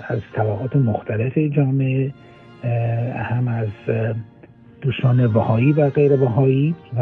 از 0.07 0.19
طبقات 0.33 0.75
مختلف 0.75 1.37
جامعه 1.37 2.13
هم 3.15 3.47
از 3.47 3.67
دوستان 4.81 5.25
وهایی 5.25 5.71
و 5.71 5.89
غیر 5.89 6.23
وهایی 6.23 6.75
و 6.97 7.01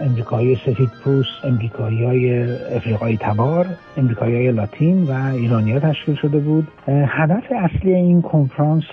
امریکایی 0.00 0.54
سفید 0.54 0.90
پوست 1.04 1.44
امریکایی 1.44 2.04
های 2.04 2.52
افریقایی 2.76 3.16
تبار 3.16 3.66
امریکایی 3.96 4.34
های 4.34 4.52
لاتین 4.52 5.04
و 5.04 5.34
ایرانی 5.34 5.72
ها 5.72 5.80
تشکیل 5.80 6.14
شده 6.14 6.38
بود. 6.38 6.68
هدف 6.88 7.44
اصلی 7.50 7.94
این 7.94 8.22
کنفرانس 8.22 8.84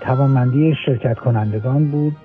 توانمندی 0.00 0.74
شرکت 0.86 1.18
کنندگان 1.18 1.84
بود 1.84 2.16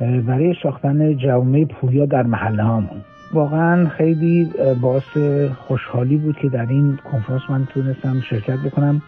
برای 0.00 0.54
ساختن 0.62 1.16
جوامع 1.16 1.64
پویا 1.64 2.06
در 2.06 2.22
محله 2.22 2.62
هامون. 2.62 3.00
واقعا 3.32 3.88
خیلی 3.88 4.50
باعث 4.80 5.16
خوشحالی 5.56 6.16
بود 6.16 6.36
که 6.36 6.48
در 6.48 6.66
این 6.68 6.98
کنفرانس 7.12 7.42
من 7.48 7.66
تونستم 7.66 8.20
شرکت 8.20 8.58
بکنم. 8.58 9.02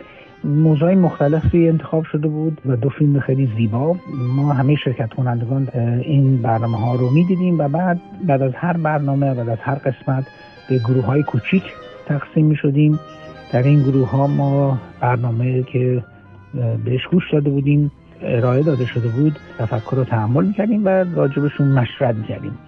موضوع 0.45 0.95
مختلفی 0.95 1.69
انتخاب 1.69 2.05
شده 2.05 2.29
بود 2.29 2.61
و 2.67 2.77
دو 2.77 2.89
فیلم 2.89 3.21
خیلی 3.21 3.51
زیبا. 3.57 3.97
ما 4.37 4.53
همه 4.53 4.77
شرکت 4.77 5.15
کنندگان 5.15 5.69
این 6.03 6.43
برنامه 6.43 6.79
ها 6.79 6.95
رو 6.95 7.11
می‌دیدیم 7.11 7.59
و 7.59 7.69
بعد 7.69 8.01
بعد 8.27 8.43
از 8.43 8.53
هر 8.55 8.77
برنامه 8.77 9.35
بعد 9.35 9.49
از 9.49 9.59
هر 9.61 9.75
قسمت 9.75 10.25
به 10.69 10.79
گروه 10.79 11.05
های 11.05 11.23
کوچیک 11.23 11.63
تقسیم 12.07 12.47
می 12.47 12.57
شدیم 12.57 13.01
در 13.53 13.63
این 13.63 13.83
گروه 13.83 14.11
ها 14.11 14.27
ما 14.27 14.79
برنامه 15.01 15.63
که 15.63 16.05
بهش 16.85 17.07
گوش 17.07 17.33
داده 17.33 17.51
بودیم 17.51 17.93
ارائه 18.23 18.63
داده 18.63 18.87
شده 18.87 19.09
بود 19.09 19.39
تفکر 19.59 19.97
رو 19.97 20.05
تحمل 20.05 20.45
می‌کردیم 20.45 20.85
و 20.85 20.89
راجبشون 20.89 21.69
مشورت 21.69 22.15
می‌کردیم. 22.15 22.59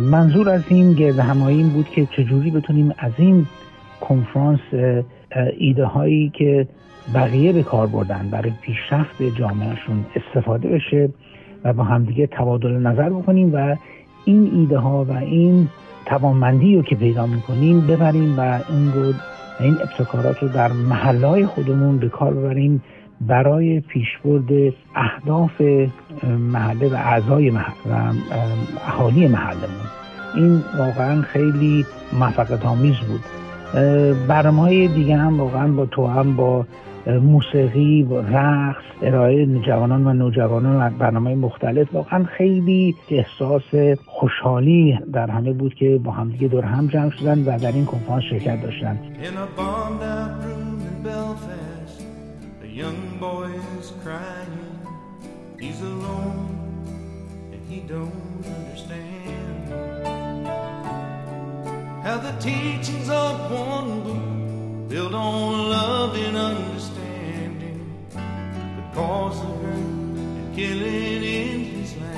منظور 0.00 0.50
از 0.50 0.62
این 0.68 0.92
گرد 0.92 1.18
همایی 1.18 1.58
این 1.58 1.68
بود 1.68 1.88
که 1.88 2.06
چجوری 2.06 2.50
بتونیم 2.50 2.94
از 2.98 3.12
این 3.18 3.46
کنفرانس 4.00 4.60
ایده 5.58 5.84
هایی 5.84 6.30
که 6.34 6.66
بقیه 7.14 7.52
به 7.52 7.62
کار 7.62 7.86
بردن 7.86 8.28
برای 8.30 8.52
پیشرفت 8.62 9.22
جامعهشون 9.38 10.04
استفاده 10.16 10.68
بشه 10.68 11.08
و 11.64 11.72
با 11.72 11.84
همدیگه 11.84 12.26
تبادل 12.26 12.72
نظر 12.72 13.10
بکنیم 13.10 13.54
و 13.54 13.76
این 14.24 14.50
ایده 14.54 14.78
ها 14.78 15.04
و 15.04 15.12
این 15.12 15.68
توانمندی 16.06 16.76
رو 16.76 16.82
که 16.82 16.96
پیدا 16.96 17.26
می‌کنیم 17.26 17.86
ببریم 17.86 18.38
و 18.38 18.60
این 18.70 18.92
رو 18.92 19.12
این 19.60 19.74
ابتکارات 19.74 20.38
رو 20.38 20.48
در 20.48 20.72
محلهای 20.72 21.46
خودمون 21.46 21.98
به 21.98 22.08
کار 22.08 22.34
ببریم 22.34 22.82
برای 23.26 23.80
پیشبرد 23.80 24.74
اهداف 24.94 25.60
محله 26.24 26.88
و 26.88 26.94
اعضای 26.94 27.50
محل 27.50 27.72
و 27.90 28.12
اهالی 28.86 29.28
محلمون. 29.28 29.86
این 30.34 30.62
واقعا 30.78 31.22
خیلی 31.22 31.86
موفقیت 32.12 32.66
آمیز 32.66 32.96
بود. 32.96 33.20
برنامه 34.28 34.60
های 34.60 34.88
دیگه 34.88 35.16
هم 35.16 35.40
واقعا 35.40 35.72
با 35.72 35.86
تو 35.86 36.06
هم 36.06 36.36
با 36.36 36.66
موسیقی 37.06 38.02
و 38.02 38.20
رقص 38.20 38.82
ارائه 39.02 39.46
جوانان 39.46 40.06
و 40.06 40.12
نوجوانان 40.12 40.76
و 40.76 40.90
برنامه 40.98 41.34
مختلف. 41.34 41.94
واقعا 41.94 42.24
خیلی 42.24 42.94
احساس 43.10 43.96
خوشحالی 44.06 44.98
در 45.12 45.30
همه 45.30 45.52
بود 45.52 45.74
که 45.74 46.00
با 46.04 46.10
همدیگه 46.10 46.48
دور 46.48 46.64
هم 46.64 46.86
جمع 46.86 47.10
شدن 47.10 47.38
و 47.38 47.58
در 47.58 47.72
این 47.72 47.84
کنفرانس 47.84 48.22
شرکت 48.30 48.62
داشتن. 48.62 48.98
How 62.02 62.18
the 62.18 62.32
teachings 62.40 63.08
of 63.10 63.50
one 63.50 64.02
book 64.02 64.88
build 64.88 65.14
on 65.14 65.70
love 65.70 66.16
and 66.16 66.36
understanding 66.36 68.06
could 68.10 68.94
cause 68.94 69.38
the 69.40 69.46
hurt 69.46 69.74
and 69.76 70.56
killing 70.56 71.22
in 71.22 71.64
his 71.64 71.94
land. 71.96 72.11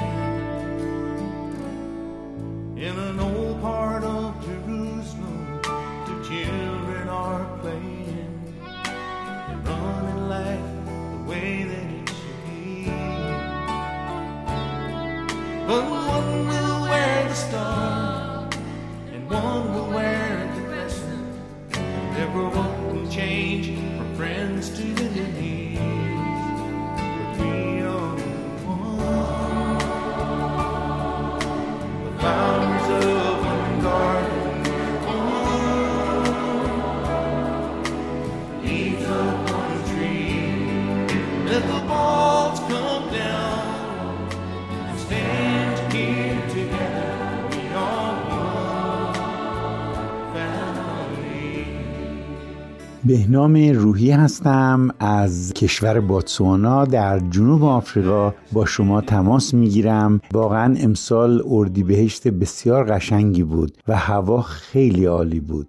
بهنام 53.06 53.56
روحی 53.56 54.10
هستم 54.10 54.88
از 54.98 55.52
کشور 55.52 56.00
باتسوانا 56.00 56.84
در 56.84 57.18
جنوب 57.18 57.64
آفریقا. 57.64 58.34
با 58.52 58.66
شما 58.66 59.00
تماس 59.00 59.54
می‌گیرم. 59.54 60.20
واقعا 60.32 60.74
امسال 60.78 61.42
اردیبهشت 61.46 62.28
بسیار 62.28 62.84
قشنگی 62.84 63.42
بود 63.42 63.72
و 63.88 63.96
هوا 63.96 64.42
خیلی 64.42 65.04
عالی 65.04 65.40
بود. 65.40 65.68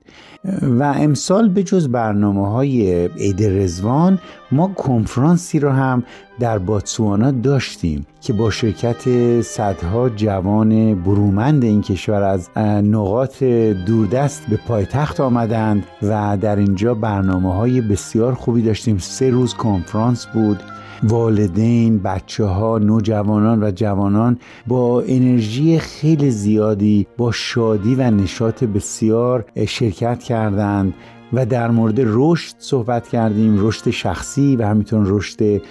و 0.61 0.83
امسال 0.83 1.49
به 1.49 1.63
جز 1.63 1.87
برنامه 1.87 2.51
های 2.51 3.07
عید 3.07 3.43
رزوان 3.43 4.19
ما 4.51 4.67
کنفرانسی 4.67 5.59
رو 5.59 5.69
هم 5.69 6.03
در 6.39 6.57
باتسوانا 6.57 7.31
داشتیم 7.31 8.05
که 8.21 8.33
با 8.33 8.51
شرکت 8.51 9.41
صدها 9.41 10.09
جوان 10.09 11.03
برومند 11.03 11.63
این 11.63 11.81
کشور 11.81 12.23
از 12.23 12.49
نقاط 12.83 13.43
دوردست 13.87 14.43
به 14.49 14.59
پایتخت 14.67 15.19
آمدند 15.19 15.85
و 16.01 16.37
در 16.41 16.55
اینجا 16.55 16.93
برنامه 16.93 17.24
های 17.29 17.81
بسیار 17.81 18.33
خوبی 18.33 18.61
داشتیم. 18.61 18.97
سه 18.97 19.29
روز 19.29 19.53
کنفرانس 19.53 20.25
بود. 20.25 20.63
والدین، 21.03 21.99
بچه 21.99 22.45
ها، 22.45 22.77
نوجوانان 22.77 23.63
و 23.63 23.71
جوانان 23.71 24.37
با 24.67 25.01
انرژی 25.01 25.79
خیلی 25.79 26.31
زیادی 26.31 27.07
با 27.17 27.31
شادی 27.31 27.95
و 27.95 28.11
نشاط 28.11 28.63
بسیار 28.63 29.45
شرکت 29.67 30.23
کردند 30.23 30.93
و 31.33 31.45
در 31.45 31.71
مورد 31.71 31.95
رشد 31.97 32.55
صحبت 32.59 33.07
کردیم. 33.07 33.67
رشد 33.67 33.89
شخصی 33.89 34.55
و 34.55 34.67
همینطور 34.67 35.03
رشد 35.05 35.61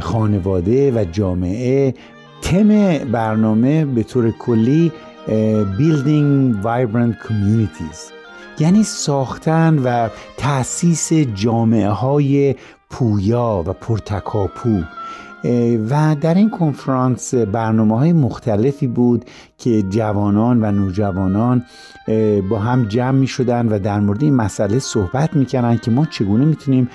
خانواده 0.00 0.92
و 0.92 1.04
جامعه. 1.04 1.94
تم 2.42 2.98
برنامه 2.98 3.84
به 3.84 4.02
طور 4.02 4.30
کلی 4.30 4.92
Building 5.78 6.54
Vibrant 6.64 7.14
Communities. 7.26 8.17
یعنی 8.60 8.82
ساختن 8.82 9.78
و 9.78 10.08
تأسیس 10.36 11.12
جامعه 11.12 11.88
های 11.88 12.54
پویا 12.90 13.64
و 13.66 13.72
پرتکاپو. 13.72 14.82
و 15.90 16.16
در 16.20 16.34
این 16.34 16.50
کنفرانس 16.50 17.34
برنامه 17.34 17.98
های 17.98 18.12
مختلفی 18.12 18.86
بود 18.86 19.24
که 19.58 19.82
جوانان 19.82 20.64
و 20.64 20.72
نوجوانان 20.72 21.64
با 22.50 22.58
هم 22.58 22.84
جمع 22.84 23.18
می 23.18 23.26
شدن 23.26 23.68
و 23.68 23.78
در 23.78 24.00
مورد 24.00 24.22
این 24.22 24.34
مسئله 24.34 24.78
صحبت 24.78 25.36
می 25.36 25.46
کردن 25.46 25.76
که 25.76 25.90
ما 25.90 26.06
چگونه 26.06 26.44
می‌تونیم 26.44 26.88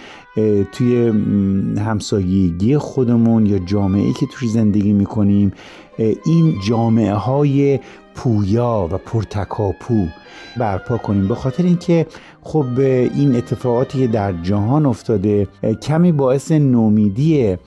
توی 0.72 1.08
همسایگی 1.80 2.78
خودمون 2.78 3.46
یا 3.46 3.60
جامعه 3.60 4.14
که 4.14 4.26
توش 4.34 4.50
زندگی 4.50 4.94
می 4.94 5.06
کنیم 5.06 5.52
این 6.26 6.56
جامعه 6.68 7.14
های 7.14 7.80
پویا 8.16 8.90
و 8.92 8.98
پرتکاپو 8.98 10.08
برپا 10.58 10.98
کنیم. 10.98 11.28
به 11.28 11.36
خاطر 11.36 11.64
اینکه 11.64 12.08
خب 12.42 12.80
این 12.80 13.36
اتفاقاتی 13.36 14.00
که 14.00 14.08
در 14.08 14.34
جهان 14.34 14.86
افتاده 14.86 15.48
کمی 15.82 16.12
باعث 16.12 16.52
نومیدی 16.52 17.58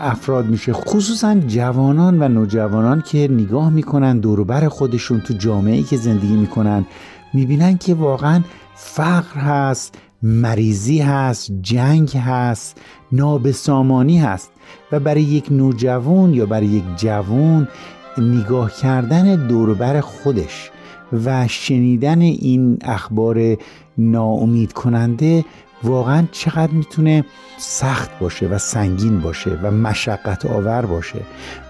افراد 0.00 0.46
میشه. 0.46 0.72
خصوصا 0.72 1.34
جوانان 1.34 2.22
و 2.22 2.28
نوجوانان 2.28 3.02
که 3.06 3.28
نگاه 3.30 3.70
می‌کنن 3.70 4.18
دوروبر 4.18 4.68
خودشون 4.68 5.20
تو 5.20 5.34
جامعه 5.34 5.82
که 5.82 5.96
زندگی 5.96 6.36
می‌کنن 6.36 6.86
می‌بینن 7.34 7.78
که 7.78 7.94
واقعا 7.94 8.40
فقر 8.74 9.40
هست 9.40 9.94
مریضی 10.22 10.98
هست 10.98 11.52
جنگ 11.62 12.16
هست 12.16 12.80
نابسامانی 13.12 14.18
هست. 14.18 14.50
و 14.92 15.00
برای 15.00 15.22
یک 15.22 15.46
نوجوان 15.50 16.34
یا 16.34 16.46
برای 16.46 16.66
یک 16.66 16.84
جوان 16.96 17.68
نگاه 18.18 18.72
کردن 18.72 19.46
دوروبر 19.46 20.00
خودش 20.00 20.70
و 21.24 21.48
شنیدن 21.48 22.20
این 22.20 22.78
اخبار 22.82 23.56
ناامید 23.98 24.72
کننده 24.72 25.44
واقعا 25.84 26.26
چقدر 26.32 26.72
می‌تونه 26.72 27.24
سخت 27.58 28.18
باشه 28.18 28.46
و 28.46 28.58
سنگین 28.58 29.20
باشه 29.20 29.50
و 29.62 29.70
مشقت 29.70 30.46
آور 30.46 30.86
باشه. 30.86 31.20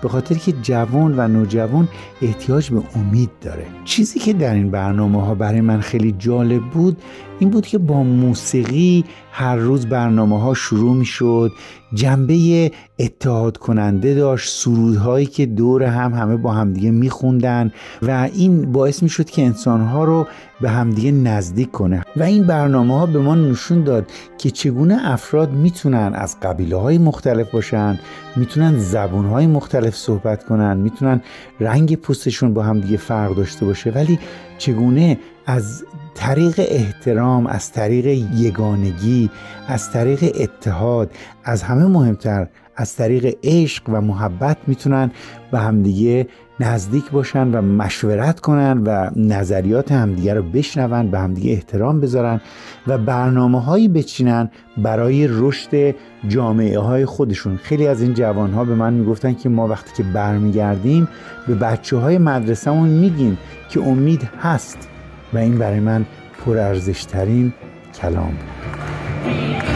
به 0.02 0.08
خاطر 0.08 0.34
که 0.34 0.52
جوان 0.52 1.14
و 1.18 1.28
نوجوان 1.28 1.88
احتیاج 2.22 2.70
به 2.70 2.82
امید 2.94 3.30
داره. 3.40 3.66
چیزی 3.84 4.18
که 4.18 4.32
در 4.32 4.54
این 4.54 4.70
برنامه 4.70 5.26
ها 5.26 5.34
برای 5.34 5.60
من 5.60 5.80
خیلی 5.80 6.14
جالب 6.18 6.62
بود 6.62 7.02
این 7.42 7.50
بود 7.50 7.66
که 7.66 7.78
با 7.78 8.02
موسیقی 8.02 9.04
هر 9.32 9.56
روز 9.56 9.86
برنامه 9.86 10.40
ها 10.40 10.54
شروع 10.54 10.96
می 10.96 11.04
شد 11.04 11.52
جنبه 11.94 12.70
اتحاد 12.98 13.56
کننده 13.56 14.14
داشت 14.14 14.50
سرودهایی 14.50 15.26
که 15.26 15.46
دور 15.46 15.82
هم 15.82 16.14
همه 16.14 16.36
با 16.36 16.52
همدیگه 16.52 16.90
می 16.90 17.10
خوندن 17.10 17.72
و 18.02 18.28
این 18.34 18.72
باعث 18.72 19.02
می 19.02 19.08
شد 19.08 19.30
که 19.30 19.42
انسانها 19.42 20.04
رو 20.04 20.26
به 20.60 20.70
همدیگه 20.70 21.12
نزدیک 21.12 21.70
کنه. 21.70 22.04
و 22.16 22.22
این 22.22 22.46
برنامه 22.46 22.98
ها 22.98 23.06
به 23.06 23.18
ما 23.18 23.34
نشون 23.34 23.84
داد 23.84 24.10
که 24.38 24.50
چگونه 24.50 24.98
افراد 25.02 25.52
می‌تونن 25.52 26.12
از 26.14 26.40
قبیله 26.42 26.76
های 26.76 26.98
مختلف 26.98 27.50
باشن 27.50 27.98
می‌تونن 28.36 28.78
زبون 28.78 29.24
های 29.24 29.46
مختلف 29.46 29.96
صحبت 29.96 30.44
کنن 30.44 30.76
می‌تونن 30.76 31.20
رنگ 31.60 31.96
پوستشون 31.96 32.54
با 32.54 32.62
همدیگه 32.62 32.96
فرق 32.96 33.34
داشته 33.34 33.66
باشه. 33.66 33.90
ولی 33.90 34.18
چگونه 34.58 35.18
از 35.46 35.84
طریق 36.14 36.54
احترام 36.58 37.46
از 37.46 37.72
طریق 37.72 38.06
یگانگی 38.36 39.30
از 39.68 39.90
طریق 39.90 40.36
اتحاد 40.40 41.10
از 41.44 41.62
همه 41.62 41.86
مهمتر 41.86 42.46
از 42.76 42.96
طریق 42.96 43.36
عشق 43.44 43.82
و 43.88 44.00
محبت 44.00 44.56
می‌تونن 44.66 45.10
به 45.52 45.58
همدیگه 45.58 46.26
نزدیک 46.60 47.10
باشن 47.10 47.48
و 47.50 47.62
مشورت 47.62 48.40
کنن 48.40 48.82
و 48.86 49.10
نظریات 49.16 49.92
همدیگه 49.92 50.34
رو 50.34 50.42
بشنون 50.42 51.10
به 51.10 51.18
همدیگه 51.18 51.52
احترام 51.52 52.00
بذارن 52.00 52.40
و 52.86 52.98
برنامه 52.98 53.62
هایی 53.62 53.88
بچینن 53.88 54.50
برای 54.78 55.28
رشد 55.30 55.94
جامعه 56.28 56.78
های 56.78 57.04
خودشون. 57.04 57.56
خیلی 57.56 57.86
از 57.86 58.02
این 58.02 58.14
جوان 58.14 58.52
ها 58.52 58.64
به 58.64 58.74
من 58.74 58.92
می‌گفتن 58.92 59.34
که 59.34 59.48
ما 59.48 59.68
وقتی 59.68 59.90
که 59.96 60.02
برمیگردیم 60.02 61.08
به 61.48 61.54
بچه 61.54 61.96
های 61.96 62.18
مدرسهمون 62.18 62.88
میگیم 62.88 63.38
که 63.68 63.80
امید 63.80 64.28
هست. 64.40 64.91
و 65.32 65.38
این 65.38 65.58
برای 65.58 65.80
من 65.80 66.06
پرارزشترین 66.46 67.52
کلام 67.94 68.30
بود. 68.30 69.71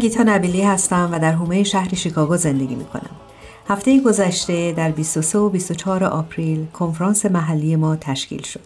گیتا 0.00 0.22
نبیلی 0.22 0.62
هستم 0.62 1.08
و 1.12 1.18
در 1.18 1.32
حومه 1.32 1.62
شهر 1.62 1.94
شیکاگو 1.94 2.36
زندگی 2.36 2.74
می 2.74 2.84
کنم. 2.84 3.16
هفته 3.68 4.00
گذشته 4.00 4.72
در 4.72 4.90
23 4.90 5.38
و 5.38 5.48
24 5.48 6.04
آپریل 6.04 6.66
کنفرانس 6.66 7.26
محلی 7.26 7.76
ما 7.76 7.96
تشکیل 7.96 8.42
شد. 8.42 8.60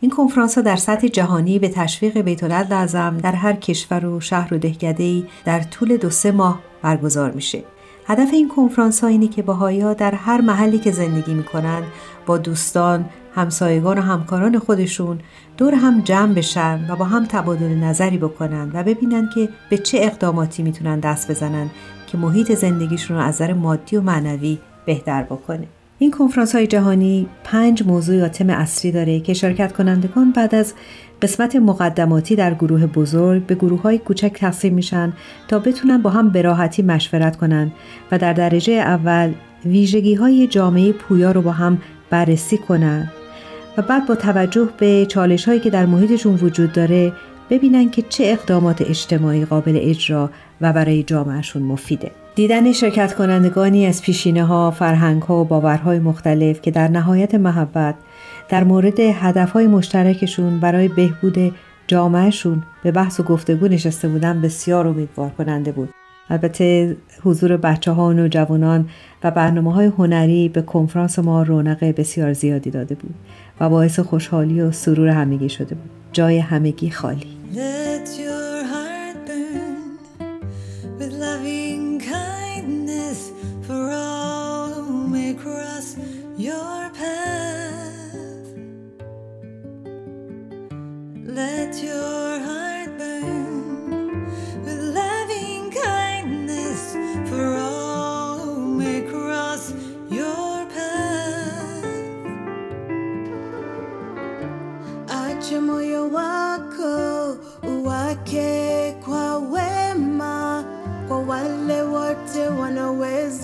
این 0.00 0.10
کنفرانس 0.10 0.54
ها 0.54 0.60
در 0.60 0.76
سطح 0.76 1.08
جهانی 1.08 1.58
به 1.58 1.68
تشویق 1.68 2.18
بیت 2.18 2.44
لازم 2.44 3.18
در 3.22 3.32
هر 3.32 3.52
کشور 3.52 4.06
و 4.06 4.20
شهر 4.20 4.54
و 4.54 4.58
دهکده‌ای 4.58 5.24
در 5.44 5.60
طول 5.60 5.96
دو 5.96 6.10
سه 6.10 6.32
ماه 6.32 6.60
برگزار 6.82 7.30
میشه. 7.30 7.64
هدف 8.06 8.28
این 8.32 8.48
کنفرانس 8.48 9.00
ها 9.00 9.06
اینه 9.06 9.28
که 9.28 9.42
باهایا 9.42 9.94
در 9.94 10.14
هر 10.14 10.40
محلی 10.40 10.78
که 10.78 10.92
زندگی 10.92 11.34
می‌کنن 11.34 11.82
با 12.26 12.38
دوستان، 12.38 13.04
همسایگان 13.34 13.98
و 13.98 14.00
همکاران 14.00 14.58
خودشون 14.58 15.18
دور 15.56 15.74
هم 15.74 16.00
جمع 16.00 16.34
بشن 16.34 16.90
و 16.90 16.96
با 16.96 17.04
هم 17.04 17.24
تبادل 17.24 17.74
نظری 17.74 18.18
بکنن 18.18 18.70
و 18.74 18.82
ببینن 18.82 19.30
که 19.34 19.48
به 19.70 19.78
چه 19.78 19.98
اقداماتی 20.02 20.62
می‌تونن 20.62 21.00
دست 21.00 21.30
بزنن 21.30 21.70
که 22.06 22.18
محیط 22.18 22.54
زندگیشون 22.54 23.16
رو 23.16 23.22
از 23.22 23.34
نظر 23.34 23.52
مادی 23.52 23.96
و 23.96 24.00
معنوی 24.00 24.58
بهتر 24.86 25.22
بکنه. 25.22 25.66
این 25.98 26.10
کنفرانس 26.10 26.54
های 26.54 26.66
جهانی 26.66 27.26
پنج 27.44 27.82
موضوع 27.86 28.16
یا 28.16 28.28
تم 28.28 28.50
اصلی 28.50 28.92
داره 28.92 29.20
که 29.20 29.34
شرکت 29.34 29.72
کنندگان 29.72 30.32
بعد 30.32 30.54
از 30.54 30.74
قسمت 31.22 31.56
مقدماتی 31.56 32.36
در 32.36 32.54
گروه 32.54 32.86
بزرگ 32.86 33.46
به 33.46 33.54
گروه 33.54 33.82
های 33.82 33.98
کوچک 33.98 34.32
تقسیم 34.32 34.74
میشن 34.74 35.12
تا 35.48 35.58
بتونن 35.58 36.02
با 36.02 36.10
هم 36.10 36.28
براحتی 36.30 36.82
مشورت 36.82 37.36
کنن 37.36 37.72
و 38.12 38.18
در 38.18 38.32
درجه 38.32 38.72
اول 38.72 39.32
ویژگی 39.64 40.14
های 40.14 40.46
جامعه 40.46 40.92
پویا 40.92 41.32
رو 41.32 41.42
با 41.42 41.52
هم 41.52 41.78
بررسی 42.10 42.58
کنن 42.58 43.10
و 43.76 43.82
بعد 43.82 44.06
با 44.06 44.14
توجه 44.14 44.68
به 44.78 45.06
چالش 45.06 45.44
هایی 45.44 45.60
که 45.60 45.70
در 45.70 45.86
محیطشون 45.86 46.34
وجود 46.34 46.72
داره 46.72 47.12
ببینن 47.50 47.90
که 47.90 48.02
چه 48.02 48.24
اقدامات 48.26 48.82
اجتماعی 48.82 49.44
قابل 49.44 49.78
اجرا 49.82 50.30
و 50.60 50.72
برای 50.72 51.02
جامعهشون 51.02 51.62
مفیده. 51.62 52.10
دیدن 52.34 52.72
شرکت 52.72 53.14
کنندگانی 53.14 53.86
از 53.86 54.02
پیشینه 54.02 54.44
ها، 54.44 54.70
فرهنگ 54.70 55.22
ها 55.22 55.40
و 55.40 55.44
باورهای 55.44 55.98
مختلف 55.98 56.62
که 56.62 56.70
در 56.70 56.88
نهایت 56.88 57.34
محبت 57.34 57.94
در 58.48 58.64
مورد 58.64 59.00
هدف 59.00 59.50
های 59.50 59.66
مشترکشون 59.66 60.60
برای 60.60 60.88
بهبود 60.88 61.54
جامعهشون 61.86 62.62
به 62.82 62.92
بحث 62.92 63.20
و 63.20 63.22
گفتگو 63.22 63.68
نشسته 63.68 64.08
بودن 64.08 64.40
بسیار 64.40 64.86
امیدوار 64.86 65.30
کننده 65.30 65.72
بود. 65.72 65.88
البته 66.30 66.96
حضور 67.22 67.56
بچه 67.56 67.92
ها 67.92 68.06
و 68.06 68.12
نوجوانان 68.12 68.88
و 69.24 69.30
برنامه 69.30 69.72
های 69.72 69.86
هنری 69.86 70.48
به 70.48 70.62
کنفرانس 70.62 71.18
ما 71.18 71.42
رونق 71.42 71.84
بسیار 71.84 72.32
زیادی 72.32 72.70
داده 72.70 72.94
بود 72.94 73.14
و 73.60 73.68
باعث 73.68 74.00
خوشحالی 74.00 74.60
و 74.60 74.72
سرور 74.72 75.08
همگی 75.08 75.48
شده 75.48 75.74
بود. 75.74 75.90
جای 76.12 76.38
همگی 76.38 76.90
خالی. 76.90 77.26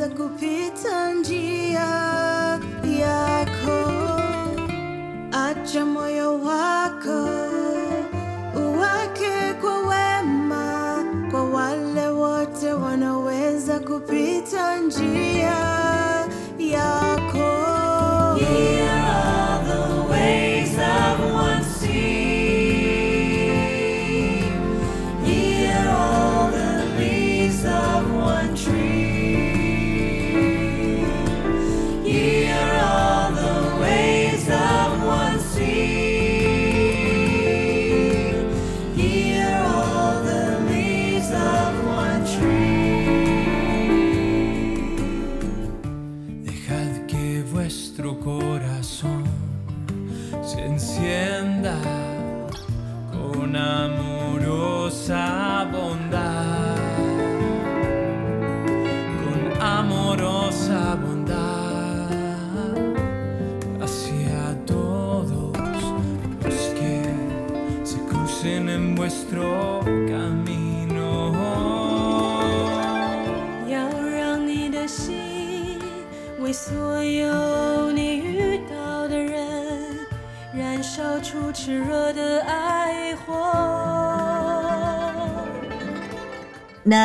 naweza 0.01 0.16
kupita 0.24 1.12
njia 1.14 1.80
yako, 3.01 3.92
acha 5.32 5.84
moyo 5.86 6.40
wako 6.42 7.28
uwake 8.57 9.55
kwa 9.61 9.78
wema, 9.78 11.05
kwa 11.30 11.44
wale 11.44 12.09
wote 12.09 12.72
wanaweza 12.72 13.80
kupita 13.80 14.76
njia 14.78 15.57
yako. 16.59 17.70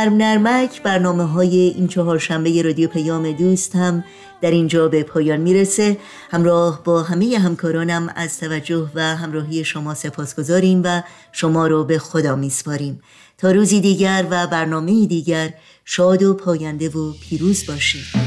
نرم 0.09 0.17
نرمک 0.17 0.81
برنامه 0.83 1.23
های 1.23 1.57
این 1.57 1.87
چهار 1.87 2.19
شنبه 2.19 2.61
رادیو 2.61 2.89
پیام 2.89 3.31
دوست 3.31 3.75
هم 3.75 4.03
در 4.41 4.51
اینجا 4.51 4.87
به 4.87 5.03
پایان 5.03 5.39
می‌رسه. 5.39 5.97
همراه 6.31 6.83
با 6.83 7.03
همه 7.03 7.37
همکارانم 7.37 8.13
از 8.15 8.39
توجه 8.39 8.89
و 8.95 9.15
همراهی 9.15 9.63
شما 9.63 9.93
سپاس 9.93 10.35
گذاریم 10.35 10.81
و 10.83 11.01
شما 11.31 11.67
رو 11.67 11.83
به 11.83 11.97
خدا 11.97 12.35
میسپاریم. 12.35 13.01
تا 13.37 13.51
روزی 13.51 13.81
دیگر 13.81 14.25
و 14.29 14.47
برنامه 14.47 15.05
دیگر 15.05 15.53
شاد 15.85 16.23
و 16.23 16.33
پاینده 16.33 16.89
و 16.89 17.13
پیروز 17.21 17.65
باشید. 17.67 18.24